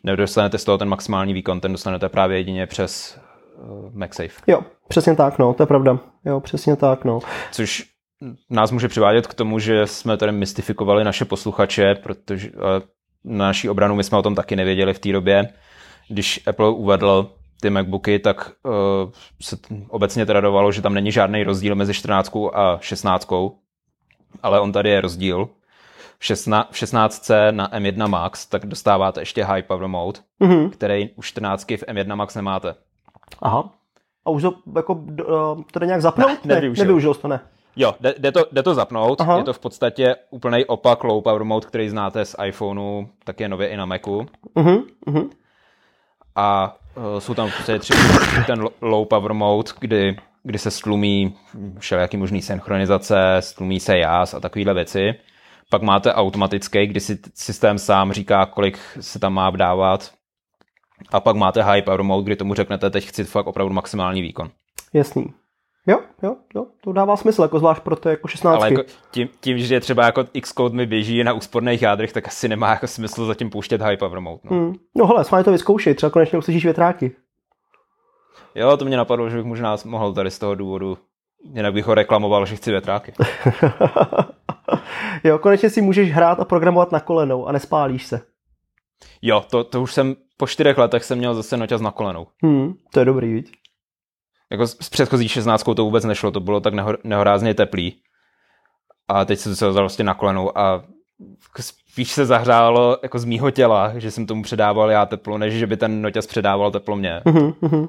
[0.04, 3.18] nedostanete z toho ten maximální výkon, ten dostanete právě jedině přes
[3.58, 4.42] uh, MagSafe.
[4.46, 5.98] Jo, přesně tak, no, to je pravda.
[6.24, 7.20] Jo, přesně tak, no.
[7.52, 7.86] Což
[8.50, 12.60] nás může přivádět k tomu, že jsme tady mystifikovali naše posluchače, protože uh,
[13.24, 15.48] na naší obranu my jsme o tom taky nevěděli v té době,
[16.08, 17.30] když Apple uvedl
[17.60, 18.72] ty MacBooky, tak uh,
[19.40, 19.56] se
[19.88, 23.28] obecně tradovalo, že tam není žádný rozdíl mezi 14 a 16,
[24.42, 25.48] ale on tady je rozdíl.
[26.18, 30.70] V, 16, v 16 na M1 Max tak dostáváte ještě High Power Mode, mm-hmm.
[30.70, 32.74] který u 14 v M1 Max nemáte.
[33.42, 33.70] Aha.
[34.24, 36.44] A už to, jako, uh, to jde nějak zapnout?
[36.44, 36.84] Ne, nevyužil.
[36.84, 37.40] nevyužil to, ne.
[37.76, 39.20] Jo, jde, jde, to, jde to zapnout.
[39.20, 39.38] Aha.
[39.38, 43.48] Je to v podstatě úplný opak Low Power Mode, který znáte z iPhoneu, tak je
[43.48, 44.26] nově i na Macu.
[44.56, 45.30] Uh-huh, uh-huh.
[46.36, 47.92] A Eh, jsou tam prostě tři,
[48.46, 51.36] ten low power mode, kdy, kdy se stlumí
[51.78, 55.14] všelijaký možný synchronizace, stlumí se jas a takovéhle věci.
[55.70, 60.12] Pak máte automatický, kdy si systém sám říká, kolik se tam má vdávat.
[61.12, 64.50] A pak máte high power mode, kdy tomu řeknete, teď chci fakt opravdu maximální výkon.
[64.92, 65.26] Jasný.
[65.86, 68.56] Jo, jo, jo, to dává smysl, jako zvlášť pro to jako 16.
[68.56, 72.48] Ale jako tím, tím, že třeba jako Xcode mi běží na úsporných jádrech, tak asi
[72.48, 74.40] nemá jako smysl zatím pouštět high power mode.
[74.44, 74.74] No, hmm.
[74.96, 77.12] no hele, s to vyzkoušet, třeba konečně uslyšíš větráky.
[78.54, 80.98] Jo, to mě napadlo, že bych možná mohl tady z toho důvodu
[81.44, 83.12] Jinak bych ho reklamoval, že chci větráky.
[85.24, 88.20] jo, konečně si můžeš hrát a programovat na kolenou a nespálíš se.
[89.22, 92.26] Jo, to, to už jsem po čtyřech letech jsem měl zase noťaz na kolenou.
[92.42, 93.52] Hmm, to je dobrý, viď?
[94.50, 97.96] Jako s předchozí 16 to vůbec nešlo, to bylo tak nehor, nehorázně teplý.
[99.08, 100.84] A teď se to vlastně na kolenou a
[101.60, 105.66] spíš se zahřálo jako z mýho těla, že jsem tomu předával já teplo, než že
[105.66, 107.22] by ten noťaz předával teplo mě.
[107.24, 107.88] Uh-huh,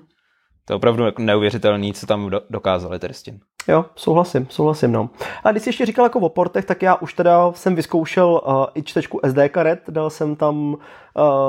[0.66, 3.40] To je opravdu jako neuvěřitelný, co tam do, dokázali tady s tím.
[3.68, 5.10] Jo, souhlasím, souhlasím, no.
[5.44, 8.66] A když jsi ještě říkal jako o portech, tak já už teda jsem vyzkoušel uh,
[8.76, 10.78] i čtečku SD karet, dal jsem tam uh,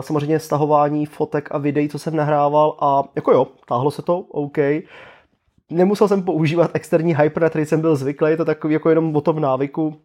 [0.00, 4.58] samozřejmě stahování fotek a videí, co jsem nahrával a jako jo, táhlo se to, OK.
[5.70, 9.16] Nemusel jsem používat externí hyper, na který jsem byl zvyklý, je to takový jako jenom
[9.16, 9.96] o tom návyku,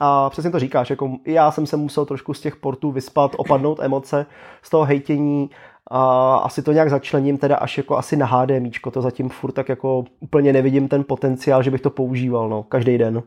[0.00, 3.80] a přesně to říkáš, jako já jsem se musel trošku z těch portů vyspat, opadnout
[3.80, 4.26] emoce
[4.62, 5.50] z toho hejtění
[5.90, 9.68] a asi to nějak začlením teda až jako asi na HDMIčko, to zatím furt tak
[9.68, 13.22] jako úplně nevidím ten potenciál, že bych to používal, no, každý den.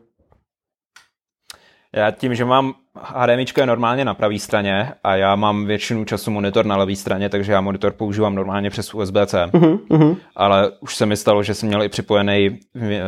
[1.96, 6.30] Já tím, že mám HDMI je normálně na pravé straně a já mám většinu času
[6.30, 9.50] monitor na levé straně, takže já monitor používám normálně přes USB-C.
[9.50, 10.16] Uh-huh, uh-huh.
[10.36, 13.00] Ale už se mi stalo, že jsem měl i připojený v,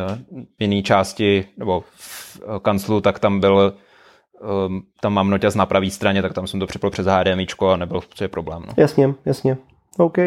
[0.59, 3.73] v jiné části nebo v kanclu, tak tam byl
[4.67, 7.77] um, tam mám noťaz na pravé straně, tak tam jsem to připl přes HDMI a
[7.77, 8.63] nebyl to je problém.
[8.67, 8.73] No.
[8.77, 9.57] Jasně, jasně.
[9.97, 10.17] OK.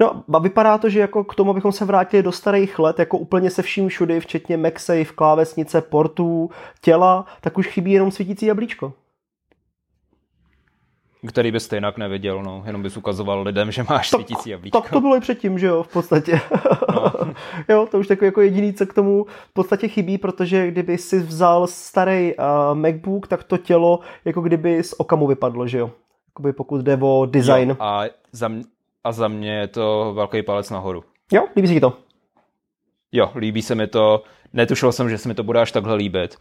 [0.00, 3.18] No a vypadá to, že jako k tomu, abychom se vrátili do starých let, jako
[3.18, 8.92] úplně se vším všudy, včetně MagSafe, klávesnice, portů, těla, tak už chybí jenom svítící jablíčko
[11.28, 12.62] který bys jinak neviděl, no.
[12.66, 14.80] jenom bys ukazoval lidem, že máš tak, svítící jablíčko.
[14.80, 16.40] Tak to bylo i předtím, že jo, v podstatě.
[16.94, 17.12] No.
[17.68, 21.18] jo, to už takový jako jediný, co k tomu v podstatě chybí, protože kdyby si
[21.18, 25.90] vzal starý uh, MacBook, tak to tělo jako kdyby z okamu vypadlo, že jo.
[26.28, 27.68] Jakoby pokud jde o design.
[27.68, 28.64] Jo, a, za mě,
[29.04, 31.04] a za mě je to velký palec nahoru.
[31.32, 31.92] Jo, líbí se ti to?
[33.12, 34.22] Jo, líbí se mi to.
[34.52, 36.36] Netušil jsem, že se mi to bude až takhle líbit.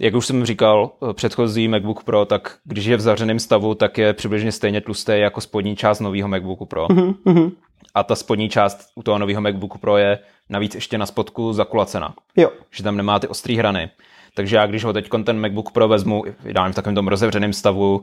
[0.00, 3.98] Jak už jsem říkal, eh, předchozí MacBook Pro, tak když je v zavřeném stavu, tak
[3.98, 6.86] je přibližně stejně tlusté jako spodní část nového MacBooku Pro.
[6.86, 7.52] Mm-hmm.
[7.94, 10.18] A ta spodní část u toho nového MacBooku Pro je
[10.50, 12.14] navíc ještě na spodku zakulacena.
[12.36, 12.50] Jo.
[12.70, 13.90] Že tam nemá ty ostré hrany.
[14.34, 18.02] Takže já, když ho teď ten MacBook Pro vezmu, dám v takovém tom rozevřeném stavu,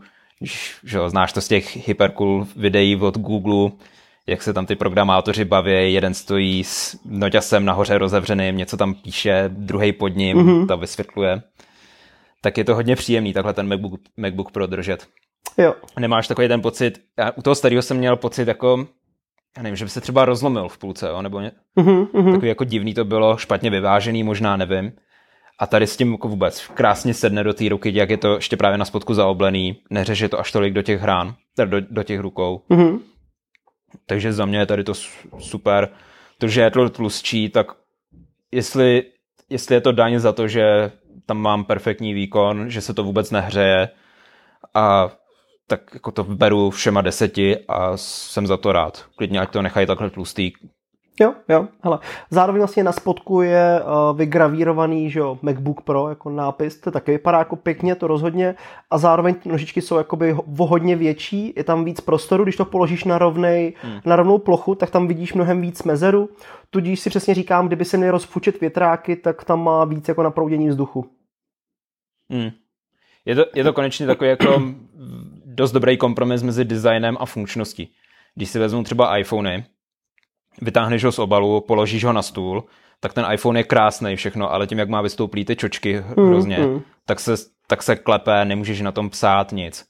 [0.84, 3.72] že znáš to z těch hypercool videí od Google,
[4.28, 9.46] jak se tam ty programátoři baví, jeden stojí s noťasem nahoře rozevřeným, něco tam píše,
[9.48, 10.68] druhý pod ním, mm-hmm.
[10.68, 11.42] to vysvětluje
[12.42, 15.08] tak je to hodně příjemný takhle ten MacBook, MacBook Pro držet.
[15.58, 15.76] Jo.
[16.00, 18.88] Nemáš takový ten pocit, já u toho starého jsem měl pocit jako,
[19.58, 22.64] já nevím, že by se třeba rozlomil v půlce, jo, nebo ně, uh-huh, takový jako
[22.64, 24.92] divný to bylo, špatně vyvážený, možná nevím.
[25.60, 28.58] A tady s tím jako vůbec krásně sedne do té ruky, jak je to ještě
[28.58, 32.62] právě na spodku zaoblený, neřeže to až tolik do těch hrán, do, do těch rukou.
[32.70, 33.00] Uh-huh.
[34.06, 34.94] Takže za mě je tady to
[35.40, 35.90] super.
[36.38, 37.68] To, že je to tlustší, tak
[38.52, 39.04] jestli,
[39.50, 40.92] jestli je to daň za to, že
[41.30, 43.90] tam mám perfektní výkon, že se to vůbec nehřeje
[44.74, 45.10] a
[45.68, 49.06] tak jako to beru všema deseti a jsem za to rád.
[49.16, 50.52] Klidně, ať to nechají takhle tlustý.
[51.22, 52.00] Jo, jo, hele.
[52.30, 57.12] Zároveň vlastně na spodku je uh, vygravírovaný, že jo, MacBook Pro jako nápis, to taky
[57.12, 58.56] vypadá jako pěkně, to rozhodně.
[58.92, 62.66] A zároveň ty nožičky jsou jakoby o hodně větší, je tam víc prostoru, když to
[62.66, 64.00] položíš na, rovnej, hmm.
[64.06, 66.30] na rovnou plochu, tak tam vidíš mnohem víc mezeru.
[66.70, 70.70] Tudíž si přesně říkám, kdyby se měl rozfučit větráky, tak tam má víc jako naproudění
[70.70, 71.19] vzduchu.
[72.30, 72.52] Hmm.
[73.26, 74.64] Je, to, je to konečně takový jako
[75.46, 77.92] dost dobrý kompromis mezi designem a funkčností.
[78.36, 79.66] Když si vezmu třeba iPhony,
[80.62, 82.64] vytáhneš ho z obalu, položíš ho na stůl,
[83.00, 86.82] tak ten iPhone je krásný všechno, ale tím, jak má vystouplý ty čočky hrozně, mm,
[87.06, 87.36] Tak, se,
[87.68, 89.86] tak se klepe, nemůžeš na tom psát nic.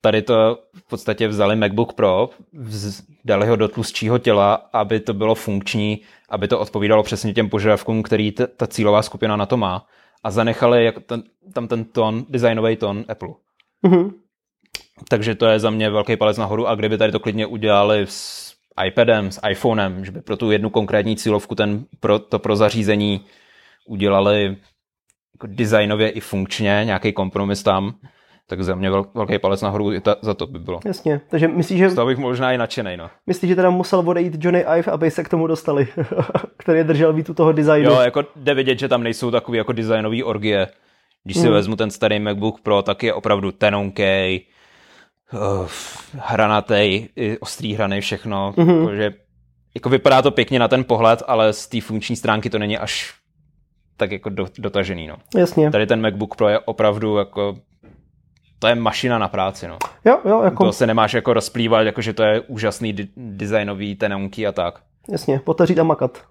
[0.00, 5.14] Tady to v podstatě vzali MacBook Pro, vz, dali ho do tlustšího těla, aby to
[5.14, 9.56] bylo funkční, aby to odpovídalo přesně těm požadavkům, který t- ta cílová skupina na to
[9.56, 9.86] má
[10.22, 11.22] a zanechali jak ten,
[11.54, 13.28] tam ten tón, designový tón Apple.
[13.86, 14.12] Mm-hmm.
[15.08, 18.52] Takže to je za mě velký palec nahoru a kdyby tady to klidně udělali s
[18.86, 23.24] iPadem, s iPhonem, že by pro tu jednu konkrétní cílovku ten, pro, to pro zařízení
[23.86, 24.56] udělali
[25.34, 27.94] jako designově i funkčně, nějaký kompromis tam,
[28.46, 30.80] tak za mě velký palec nahoru i ta, za to by bylo.
[30.84, 31.90] Jasně, takže myslíš, že...
[31.90, 33.10] Z toho bych možná i nadšenej, no.
[33.26, 35.88] Myslíš, že teda musel odejít Johnny Ive, aby se k tomu dostali,
[36.56, 37.90] který držel víc u toho designu?
[37.90, 40.68] Jo, jako jde vidět, že tam nejsou takové jako designový orgie.
[41.24, 41.52] Když si hmm.
[41.52, 44.40] vezmu ten starý MacBook Pro, tak je opravdu tenonkej,
[45.32, 45.68] uh,
[46.12, 47.08] hranatej,
[47.40, 48.52] ostrý hrany, všechno.
[48.56, 48.80] Mm-hmm.
[48.80, 49.14] Jakože,
[49.74, 53.14] jako vypadá to pěkně na ten pohled, ale z té funkční stránky to není až
[53.96, 55.06] tak jako do, dotažený.
[55.06, 55.16] No.
[55.36, 55.70] Jasně.
[55.70, 57.56] Tady ten MacBook Pro je opravdu jako
[58.62, 59.78] to je mašina na práci, no.
[60.04, 60.64] Jo, jo, jako...
[60.64, 64.80] To se nemáš jako rozplývat, jako že to je úžasný designový tenonky a tak.
[65.08, 66.24] Jasně, potařit a makat.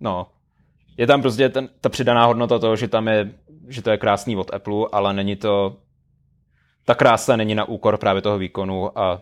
[0.00, 0.26] No.
[0.96, 3.32] je tam prostě ten, ta přidaná hodnota toho, že tam je,
[3.68, 5.76] že to je krásný od Apple, ale není to,
[6.84, 9.20] ta krása není na úkor právě toho výkonu a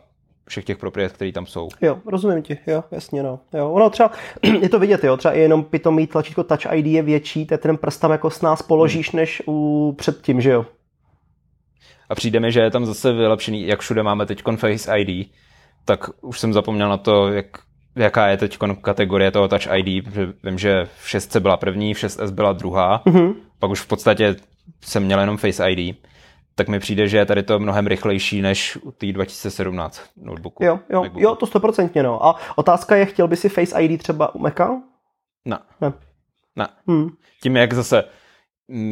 [0.48, 1.68] všech těch propriet, které tam jsou.
[1.80, 3.40] Jo, rozumím ti, jo, jasně, no.
[3.52, 4.10] Jo, ono třeba,
[4.60, 7.58] je to vidět, jo, třeba i jenom pitomý tlačítko Touch ID je větší, to je
[7.58, 9.20] ten prst tam jako s nás položíš, hmm.
[9.20, 10.66] než u předtím, že jo.
[12.12, 15.32] A přijde mi, že je tam zase vylepšený, jak všude máme teď Face ID,
[15.84, 17.46] tak už jsem zapomněl na to, jak,
[17.96, 21.98] jaká je teď kategorie toho Touch ID, že vím, že v 6 byla první, v
[21.98, 23.34] 6S byla druhá, mm-hmm.
[23.58, 24.36] pak už v podstatě
[24.84, 25.96] jsem měl jenom Face ID
[26.54, 30.64] tak mi přijde, že je tady to mnohem rychlejší než u té 2017 notebooku.
[30.64, 32.26] Jo, jo, jo, to stoprocentně, no.
[32.26, 34.82] A otázka je, chtěl by si Face ID třeba u Maca?
[35.44, 35.58] Ne.
[35.80, 35.92] Ne.
[36.56, 36.68] ne.
[36.86, 37.08] Hmm.
[37.42, 38.04] Tím, jak zase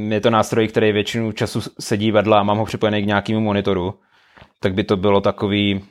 [0.08, 3.94] je to nástroj, který většinu času sedí vedle a mám ho připojený k nějakému monitoru,
[4.60, 5.84] tak by to bylo takový...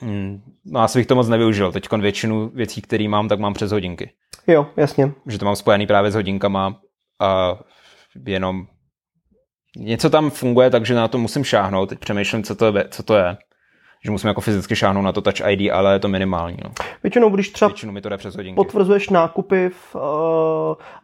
[0.00, 1.72] Hmm, no asi bych to moc nevyužil.
[1.72, 4.12] Teď většinu věcí, které mám, tak mám přes hodinky.
[4.46, 5.12] Jo, jasně.
[5.26, 6.80] Že to mám spojený právě s hodinkama
[7.20, 7.58] a
[8.26, 8.66] jenom
[9.76, 11.88] něco tam funguje, takže na to musím šáhnout.
[11.88, 12.88] Teď přemýšlím, co to je.
[12.90, 13.36] Co to je.
[14.04, 16.56] Že musím jako fyzicky šáhnout na to Touch ID, ale je to minimální.
[16.64, 16.70] No.
[17.02, 18.56] Většinou, když třeba Většinou mi to jde přes hodinky.
[18.56, 20.00] potvrzuješ nákupy, v, uh,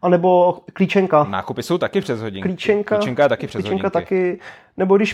[0.03, 1.25] anebo klíčenka.
[1.25, 2.49] Nákupy jsou taky přes hodinky.
[2.49, 3.93] Klíčenka, klíčenka je taky přes klíčenka hodinky.
[3.93, 4.41] taky,
[4.77, 5.13] nebo když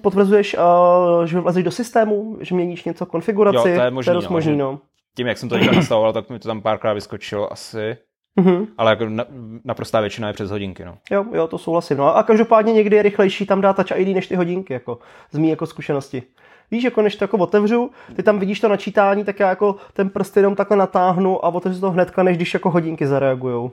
[0.00, 4.10] potvrzuješ, uh, že vlezeš do systému, že měníš něco konfiguraci, jo, to je, možný, to
[4.10, 4.78] je dost no, možný, no.
[5.16, 7.96] Tím, jak jsem to nastavoval, tak mi to tam párkrát vyskočilo asi.
[8.40, 8.66] Mm-hmm.
[8.78, 9.24] Ale jako na,
[9.64, 10.84] naprostá většina je přes hodinky.
[10.84, 10.98] No.
[11.10, 11.96] Jo, jo, to souhlasím.
[11.96, 12.16] No.
[12.16, 14.98] A každopádně někdy je rychlejší tam dát Touch ID než ty hodinky, jako
[15.30, 16.22] z mý jako zkušenosti.
[16.70, 20.10] Víš, jako než to jako otevřu, ty tam vidíš to načítání, tak já jako ten
[20.10, 23.70] prst jenom takhle natáhnu a otevřu to hnedka, než když jako hodinky zareagujou.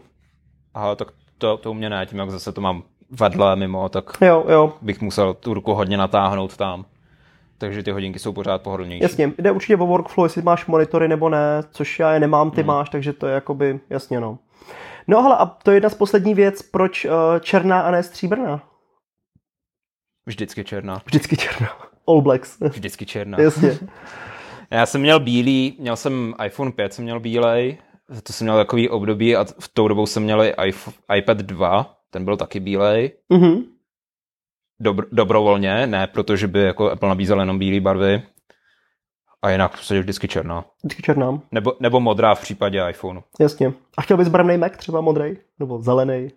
[0.73, 4.05] Aha, tak to, to u mě ne, tím jak zase to mám vedle mimo, tak
[4.21, 4.73] jo, jo.
[4.81, 6.85] bych musel tu ruku hodně natáhnout tam.
[7.57, 9.03] Takže ty hodinky jsou pořád pohodlnější.
[9.03, 12.61] Jasně, jde určitě o workflow, jestli máš monitory nebo ne, což já je nemám, ty
[12.61, 12.67] hmm.
[12.67, 14.37] máš, takže to je jakoby, jasně no.
[15.07, 18.61] No ale a to je jedna z poslední věc, proč uh, černá a ne stříbrná?
[20.25, 21.01] Vždycky černá.
[21.05, 21.69] Vždycky černá.
[22.07, 22.59] All blacks.
[22.59, 23.41] Vždycky černá.
[23.41, 23.79] Jasně.
[24.71, 27.77] Já jsem měl bílý, měl jsem iPhone 5, jsem měl bílej,
[28.23, 30.43] to jsem měl takový období a v tou dobou jsem měl
[31.15, 33.11] iPad 2, ten byl taky bílej.
[33.31, 33.63] Mm-hmm.
[34.79, 38.23] Dobr, dobrovolně, ne protože by jako Apple nabízel jenom bílé barvy,
[39.43, 40.65] a jinak se vždycky černá.
[40.83, 41.41] Vždycky černá.
[41.51, 43.21] Nebo, nebo modrá v případě iPhoneu.
[43.39, 43.73] Jasně.
[43.97, 45.37] A chtěl bys barevný Mac, třeba modrý?
[45.59, 46.31] Nebo zelený?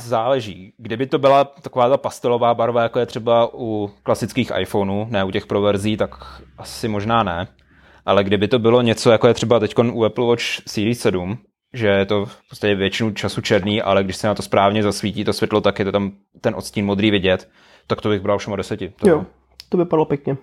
[0.00, 0.72] Záleží.
[0.76, 5.30] Kdyby to byla taková ta pastelová barva, jako je třeba u klasických iPhoneů, ne u
[5.30, 7.48] těch pro verzí, tak asi možná ne.
[8.06, 11.38] Ale kdyby to bylo něco, jako je třeba teď u Apple Watch Series 7,
[11.72, 15.24] že je to v podstatě většinu času černý, ale když se na to správně zasvítí
[15.24, 17.48] to světlo, tak je to tam ten odstín modrý vidět,
[17.86, 18.92] tak to bych bral všema deseti.
[19.00, 19.26] To jo,
[19.68, 20.36] to vypadalo pěkně.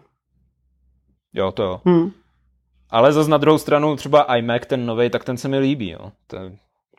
[1.33, 1.81] Jo, to jo.
[1.85, 2.11] Hmm.
[2.89, 6.11] Ale zase na druhou stranu třeba iMac, ten nový, tak ten se mi líbí, jo.
[6.27, 6.37] To,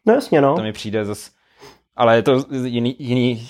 [0.07, 0.57] no jasně, no.
[0.57, 1.31] To mi přijde zase...
[1.97, 3.49] Ale je to jiný, jiný,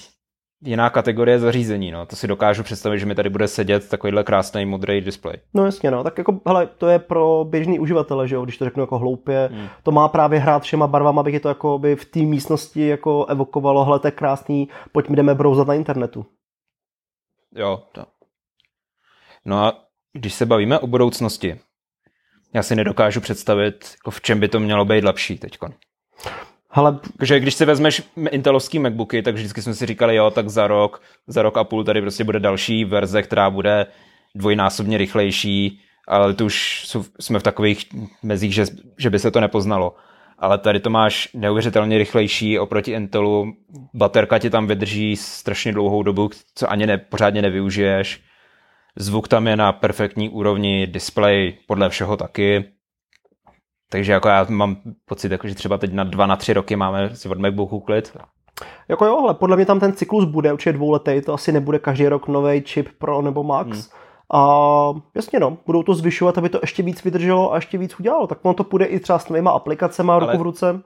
[0.62, 2.06] jiná kategorie zařízení, no.
[2.06, 5.36] To si dokážu představit, že mi tady bude sedět takovýhle krásný modrý displej.
[5.54, 6.04] No jasně, no.
[6.04, 9.48] Tak jako, hele, to je pro běžný uživatele, že jo, když to řeknu jako hloupě.
[9.52, 9.68] Hmm.
[9.82, 13.26] To má právě hrát všema barvama, aby je to jako by v té místnosti jako
[13.26, 16.26] evokovalo, hele, to je krásný, pojďme jdeme brouzat na internetu.
[17.54, 18.04] Jo, to.
[19.44, 21.60] No a když se bavíme o budoucnosti,
[22.54, 25.58] já si nedokážu představit, jako v čem by to mělo být lepší teď.
[26.76, 26.98] Ale...
[27.18, 31.02] Takže když si vezmeš intelovský MacBooky, tak vždycky jsme si říkali, jo, tak za rok,
[31.26, 33.86] za rok a půl tady prostě bude další verze, která bude
[34.34, 36.86] dvojnásobně rychlejší, ale tu už
[37.20, 37.86] jsme v takových
[38.22, 38.64] mezích, že,
[38.98, 39.94] že by se to nepoznalo.
[40.38, 43.52] Ale tady to máš neuvěřitelně rychlejší oproti Intelu,
[43.94, 48.20] baterka ti tam vydrží strašně dlouhou dobu, co ani ne, pořádně nevyužiješ
[48.98, 52.64] Zvuk tam je na perfektní úrovni, display podle všeho taky.
[53.88, 57.16] Takže jako já mám pocit, jako, že třeba teď na dva, na tři roky máme
[57.16, 58.16] si od MacBooku klid.
[58.88, 62.08] Jako jo, ale podle mě tam ten cyklus bude určitě dvouletý, to asi nebude každý
[62.08, 63.68] rok nový čip Pro nebo Max.
[63.68, 63.82] Hmm.
[64.32, 68.26] A jasně no, budou to zvyšovat, aby to ještě víc vydrželo a ještě víc udělalo.
[68.26, 70.80] Tak ono to půjde i třeba s novýma aplikacemi ruku ale v ruce.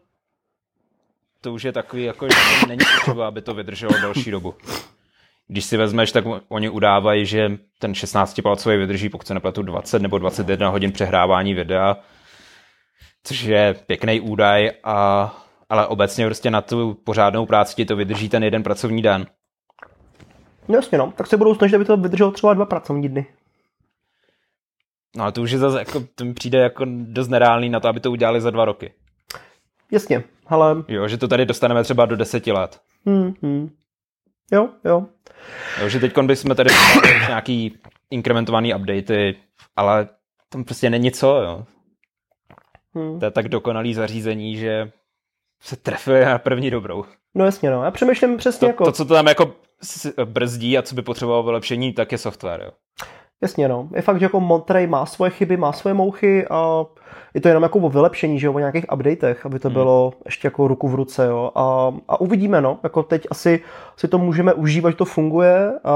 [1.40, 4.54] To už je takový, jako, že není potřeba, aby to vydrželo další dobu
[5.50, 10.18] když si vezmeš, tak oni udávají, že ten 16-palcový vydrží, pokud se nepletu, 20 nebo
[10.18, 11.96] 21 hodin přehrávání videa,
[13.24, 15.36] což je pěkný údaj, a,
[15.68, 19.26] ale obecně prostě na tu pořádnou práci ti to vydrží ten jeden pracovní den.
[20.68, 23.26] No jasně no, tak se budou snažit, aby to vydrželo třeba dva pracovní dny.
[25.16, 27.88] No ale to už je zase, jako, to mi přijde jako dost nereálný na to,
[27.88, 28.92] aby to udělali za dva roky.
[29.92, 30.76] Jasně, ale...
[30.88, 32.80] Jo, že to tady dostaneme třeba do deseti let.
[33.06, 33.70] Hmm, hmm.
[34.52, 35.06] Jo, jo.
[35.80, 36.70] jo že teď bychom tady
[37.28, 37.78] nějaký
[38.10, 39.36] inkrementovaný updaty,
[39.76, 40.08] ale
[40.48, 41.66] tam prostě není co, jo.
[42.94, 43.18] Hmm.
[43.18, 44.92] To je tak dokonalý zařízení, že
[45.62, 47.04] se trefuje na první dobrou.
[47.34, 47.84] No jasně, no.
[47.84, 48.84] Já přemýšlím přesně to, jako...
[48.84, 49.52] To, co to tam jako
[50.24, 52.70] brzdí a co by potřebovalo vylepšení, tak je software, jo.
[53.42, 53.88] Jasně, no.
[53.94, 56.84] Je fakt, že jako Monterey má svoje chyby, má svoje mouchy a
[57.34, 59.74] je to jenom jako o vylepšení, že jo, o nějakých updatech, aby to hmm.
[59.74, 61.50] bylo ještě jako ruku v ruce, jo.
[61.54, 62.78] A, a uvidíme, no.
[62.82, 63.60] Jako teď asi
[63.96, 65.90] si to můžeme užívat, že to funguje a,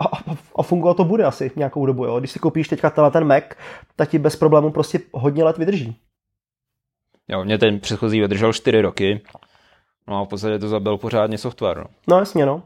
[0.00, 2.18] a, a fungovat to bude asi nějakou dobu, jo.
[2.18, 3.44] Když si koupíš teďka tenhle ten Mac,
[3.96, 5.96] tak ti bez problému prostě hodně let vydrží.
[7.28, 9.20] Jo, mě ten předchozí vydržel 4 roky.
[10.08, 11.78] No a v podstatě to zabil pořádně software.
[11.78, 12.62] No, no jasně, no.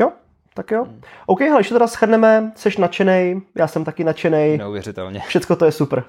[0.00, 0.12] Jo,
[0.54, 0.84] tak jo.
[0.84, 1.00] Hmm.
[1.26, 4.58] OK, hele, to teda shrneme, jsi nadšenej, já jsem taky nadšenej.
[4.58, 5.20] Neuvěřitelně.
[5.20, 6.04] Všecko to je super.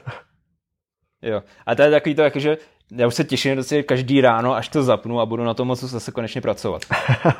[1.21, 2.57] Jo, a to je takový to, jakože
[2.91, 5.83] já už se těším prostě každý ráno, až to zapnu a budu na tom moc
[5.83, 6.81] zase konečně pracovat.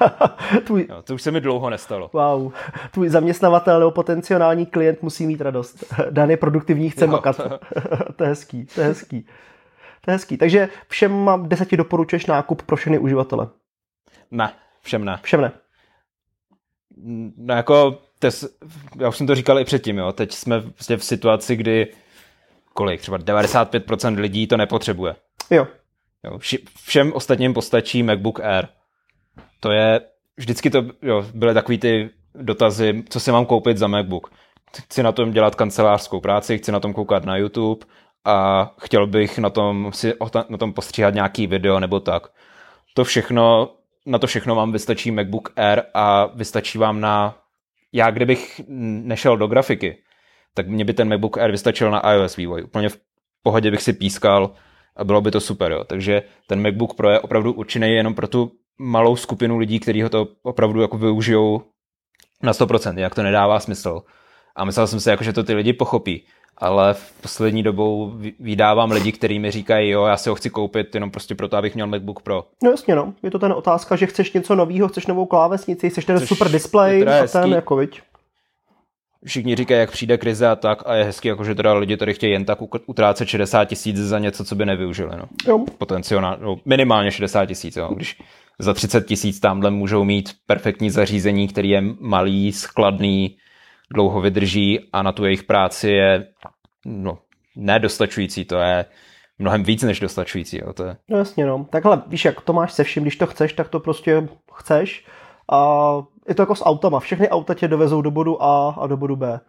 [0.64, 0.88] Tvůj...
[0.90, 2.10] jo, to už se mi dlouho nestalo.
[2.14, 2.54] Wow,
[2.92, 5.94] tvůj zaměstnavatel nebo potenciální klient musí mít radost.
[6.10, 7.12] Dan je produktivní, chce jo.
[7.12, 7.42] makat.
[8.16, 9.26] to je hezký, to je hezký.
[10.02, 10.38] To je hezký.
[10.38, 13.48] Takže všem mám deseti doporučuješ nákup pro všechny uživatele.
[14.32, 15.20] Ne, všem ne.
[15.22, 15.52] Všem ne.
[17.38, 18.58] No jako, tes,
[19.00, 20.12] já už jsem to říkal i předtím, jo.
[20.12, 21.88] Teď jsme vlastně v situaci, kdy
[22.78, 25.16] kolik, třeba 95% lidí to nepotřebuje.
[25.52, 25.68] Jo.
[26.24, 26.40] jo.
[26.86, 28.68] Všem ostatním postačí MacBook Air.
[29.60, 30.02] To je,
[30.38, 34.32] vždycky to jo, byly takový ty dotazy, co si mám koupit za MacBook.
[34.84, 37.86] Chci na tom dělat kancelářskou práci, chci na tom koukat na YouTube
[38.26, 40.14] a chtěl bych na tom, si,
[40.50, 42.28] na tom postříhat nějaký video nebo tak.
[42.94, 43.70] To všechno,
[44.06, 47.38] na to všechno vám vystačí MacBook Air a vystačí vám na,
[47.94, 49.98] já kdybych nešel do grafiky,
[50.58, 52.64] tak mě by ten MacBook Air vystačil na iOS vývoj.
[52.64, 52.98] Úplně v
[53.44, 54.52] pohodě bych si pískal
[54.96, 55.72] a bylo by to super.
[55.72, 55.84] Jo.
[55.84, 60.10] Takže ten MacBook Pro je opravdu určený jenom pro tu malou skupinu lidí, kteří ho
[60.10, 61.62] to opravdu jako využijou
[62.44, 64.02] na 100%, jak to nedává smysl.
[64.56, 66.24] A myslel jsem si, jako, že to ty lidi pochopí
[66.58, 70.96] ale v poslední dobou vydávám lidi, kteří mi říkají, jo, já si ho chci koupit
[70.96, 72.44] jenom prostě proto, abych měl MacBook Pro.
[72.64, 73.14] No jasně, no.
[73.24, 76.52] Je to ten otázka, že chceš něco nového, chceš novou klávesnici, chceš ten Což super
[76.52, 78.02] display a ten jako, viď?
[79.26, 82.14] Všichni říkají, jak přijde krize a tak a je hezky, jako, že teda lidi tady
[82.14, 85.18] chtějí jen tak utrácet 60 tisíc za něco, co by nevyužili.
[85.18, 85.26] No.
[85.48, 85.66] Jo.
[85.78, 87.78] Potenciál, no, minimálně 60 tisíc.
[87.78, 87.90] Jo.
[87.96, 88.22] Když
[88.60, 93.38] za 30 tisíc tamhle můžou mít perfektní zařízení, který je malý, skladný,
[93.94, 96.28] dlouho vydrží a na tu jejich práci je
[96.86, 97.18] no,
[97.56, 98.86] nedostačující, to je
[99.40, 100.58] mnohem víc než dostačující.
[100.58, 100.98] Jo, to je...
[101.10, 101.68] No jasně, no.
[101.70, 105.06] Takhle, víš, jak to máš se vším, když to chceš, tak to prostě chceš
[105.52, 105.92] a
[106.28, 107.00] je to jako s autama.
[107.00, 109.40] Všechny auta tě dovezou do bodu A a do bodu B.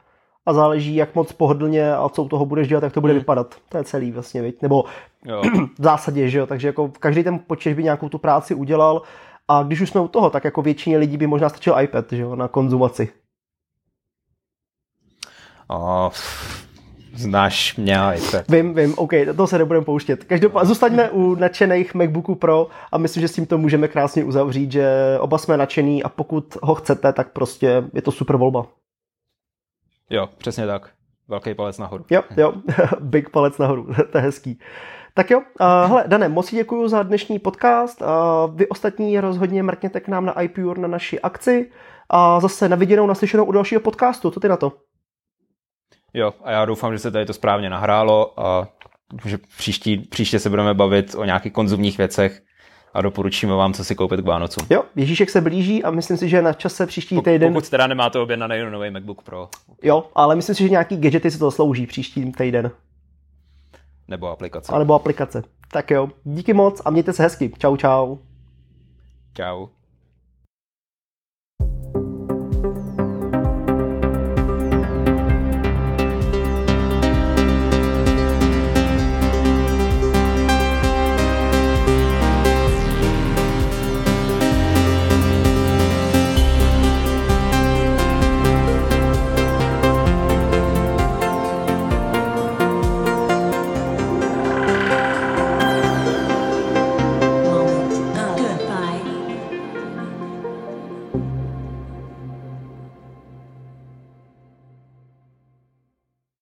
[0.46, 3.20] A záleží, jak moc pohodlně a co u toho budeš dělat, jak to bude hmm.
[3.20, 3.54] vypadat.
[3.68, 4.62] To je celý vlastně, viď?
[4.62, 4.84] Nebo
[5.24, 5.42] jo.
[5.78, 6.46] v zásadě, že jo.
[6.46, 9.02] Takže jako každý ten počítač by nějakou tu práci udělal
[9.48, 12.22] a když už jsme u toho, tak jako většině lidí by možná stačil iPad, že
[12.22, 13.08] jo, na konzumaci.
[15.68, 16.10] Oh,
[17.18, 18.50] znáš mě iPad.
[18.50, 20.24] Vím, vím, OK, to se nebudeme pouštět.
[20.24, 24.72] Každopádně zůstaňme u nadšených MacBooku Pro a myslím, že s tím to můžeme krásně uzavřít,
[24.72, 28.66] že oba jsme nadšený a pokud ho chcete, tak prostě je to super volba.
[30.10, 30.90] Jo, přesně tak.
[31.28, 32.04] Velký palec nahoru.
[32.10, 32.52] Jo, jo,
[33.00, 34.58] big palec nahoru, to je hezký.
[35.14, 38.02] Tak jo, uh, hele, Dane, moc děkuji za dnešní podcast.
[38.02, 38.08] Uh,
[38.54, 41.70] vy ostatní rozhodně mrkněte k nám na iPure na naši akci
[42.10, 44.30] a zase na viděnou, naslyšenou u dalšího podcastu.
[44.30, 44.72] Co ty na to?
[46.14, 48.68] Jo, a já doufám, že se tady to správně nahrálo a
[49.24, 52.42] že příští, příště se budeme bavit o nějakých konzumních věcech
[52.94, 54.66] a doporučíme vám, co si koupit k Vánocům.
[54.70, 57.52] Jo, Ježíšek se blíží a myslím si, že na čase příští týden...
[57.52, 59.48] Pokud teda nemáte na nový MacBook Pro.
[59.82, 62.70] Jo, ale myslím si, že nějaký gadgety si to slouží příští týden.
[64.08, 64.72] Nebo aplikace.
[64.72, 65.42] A nebo aplikace.
[65.72, 67.52] Tak jo, díky moc a mějte se hezky.
[67.58, 68.16] Čau, čau.
[69.36, 69.66] Čau.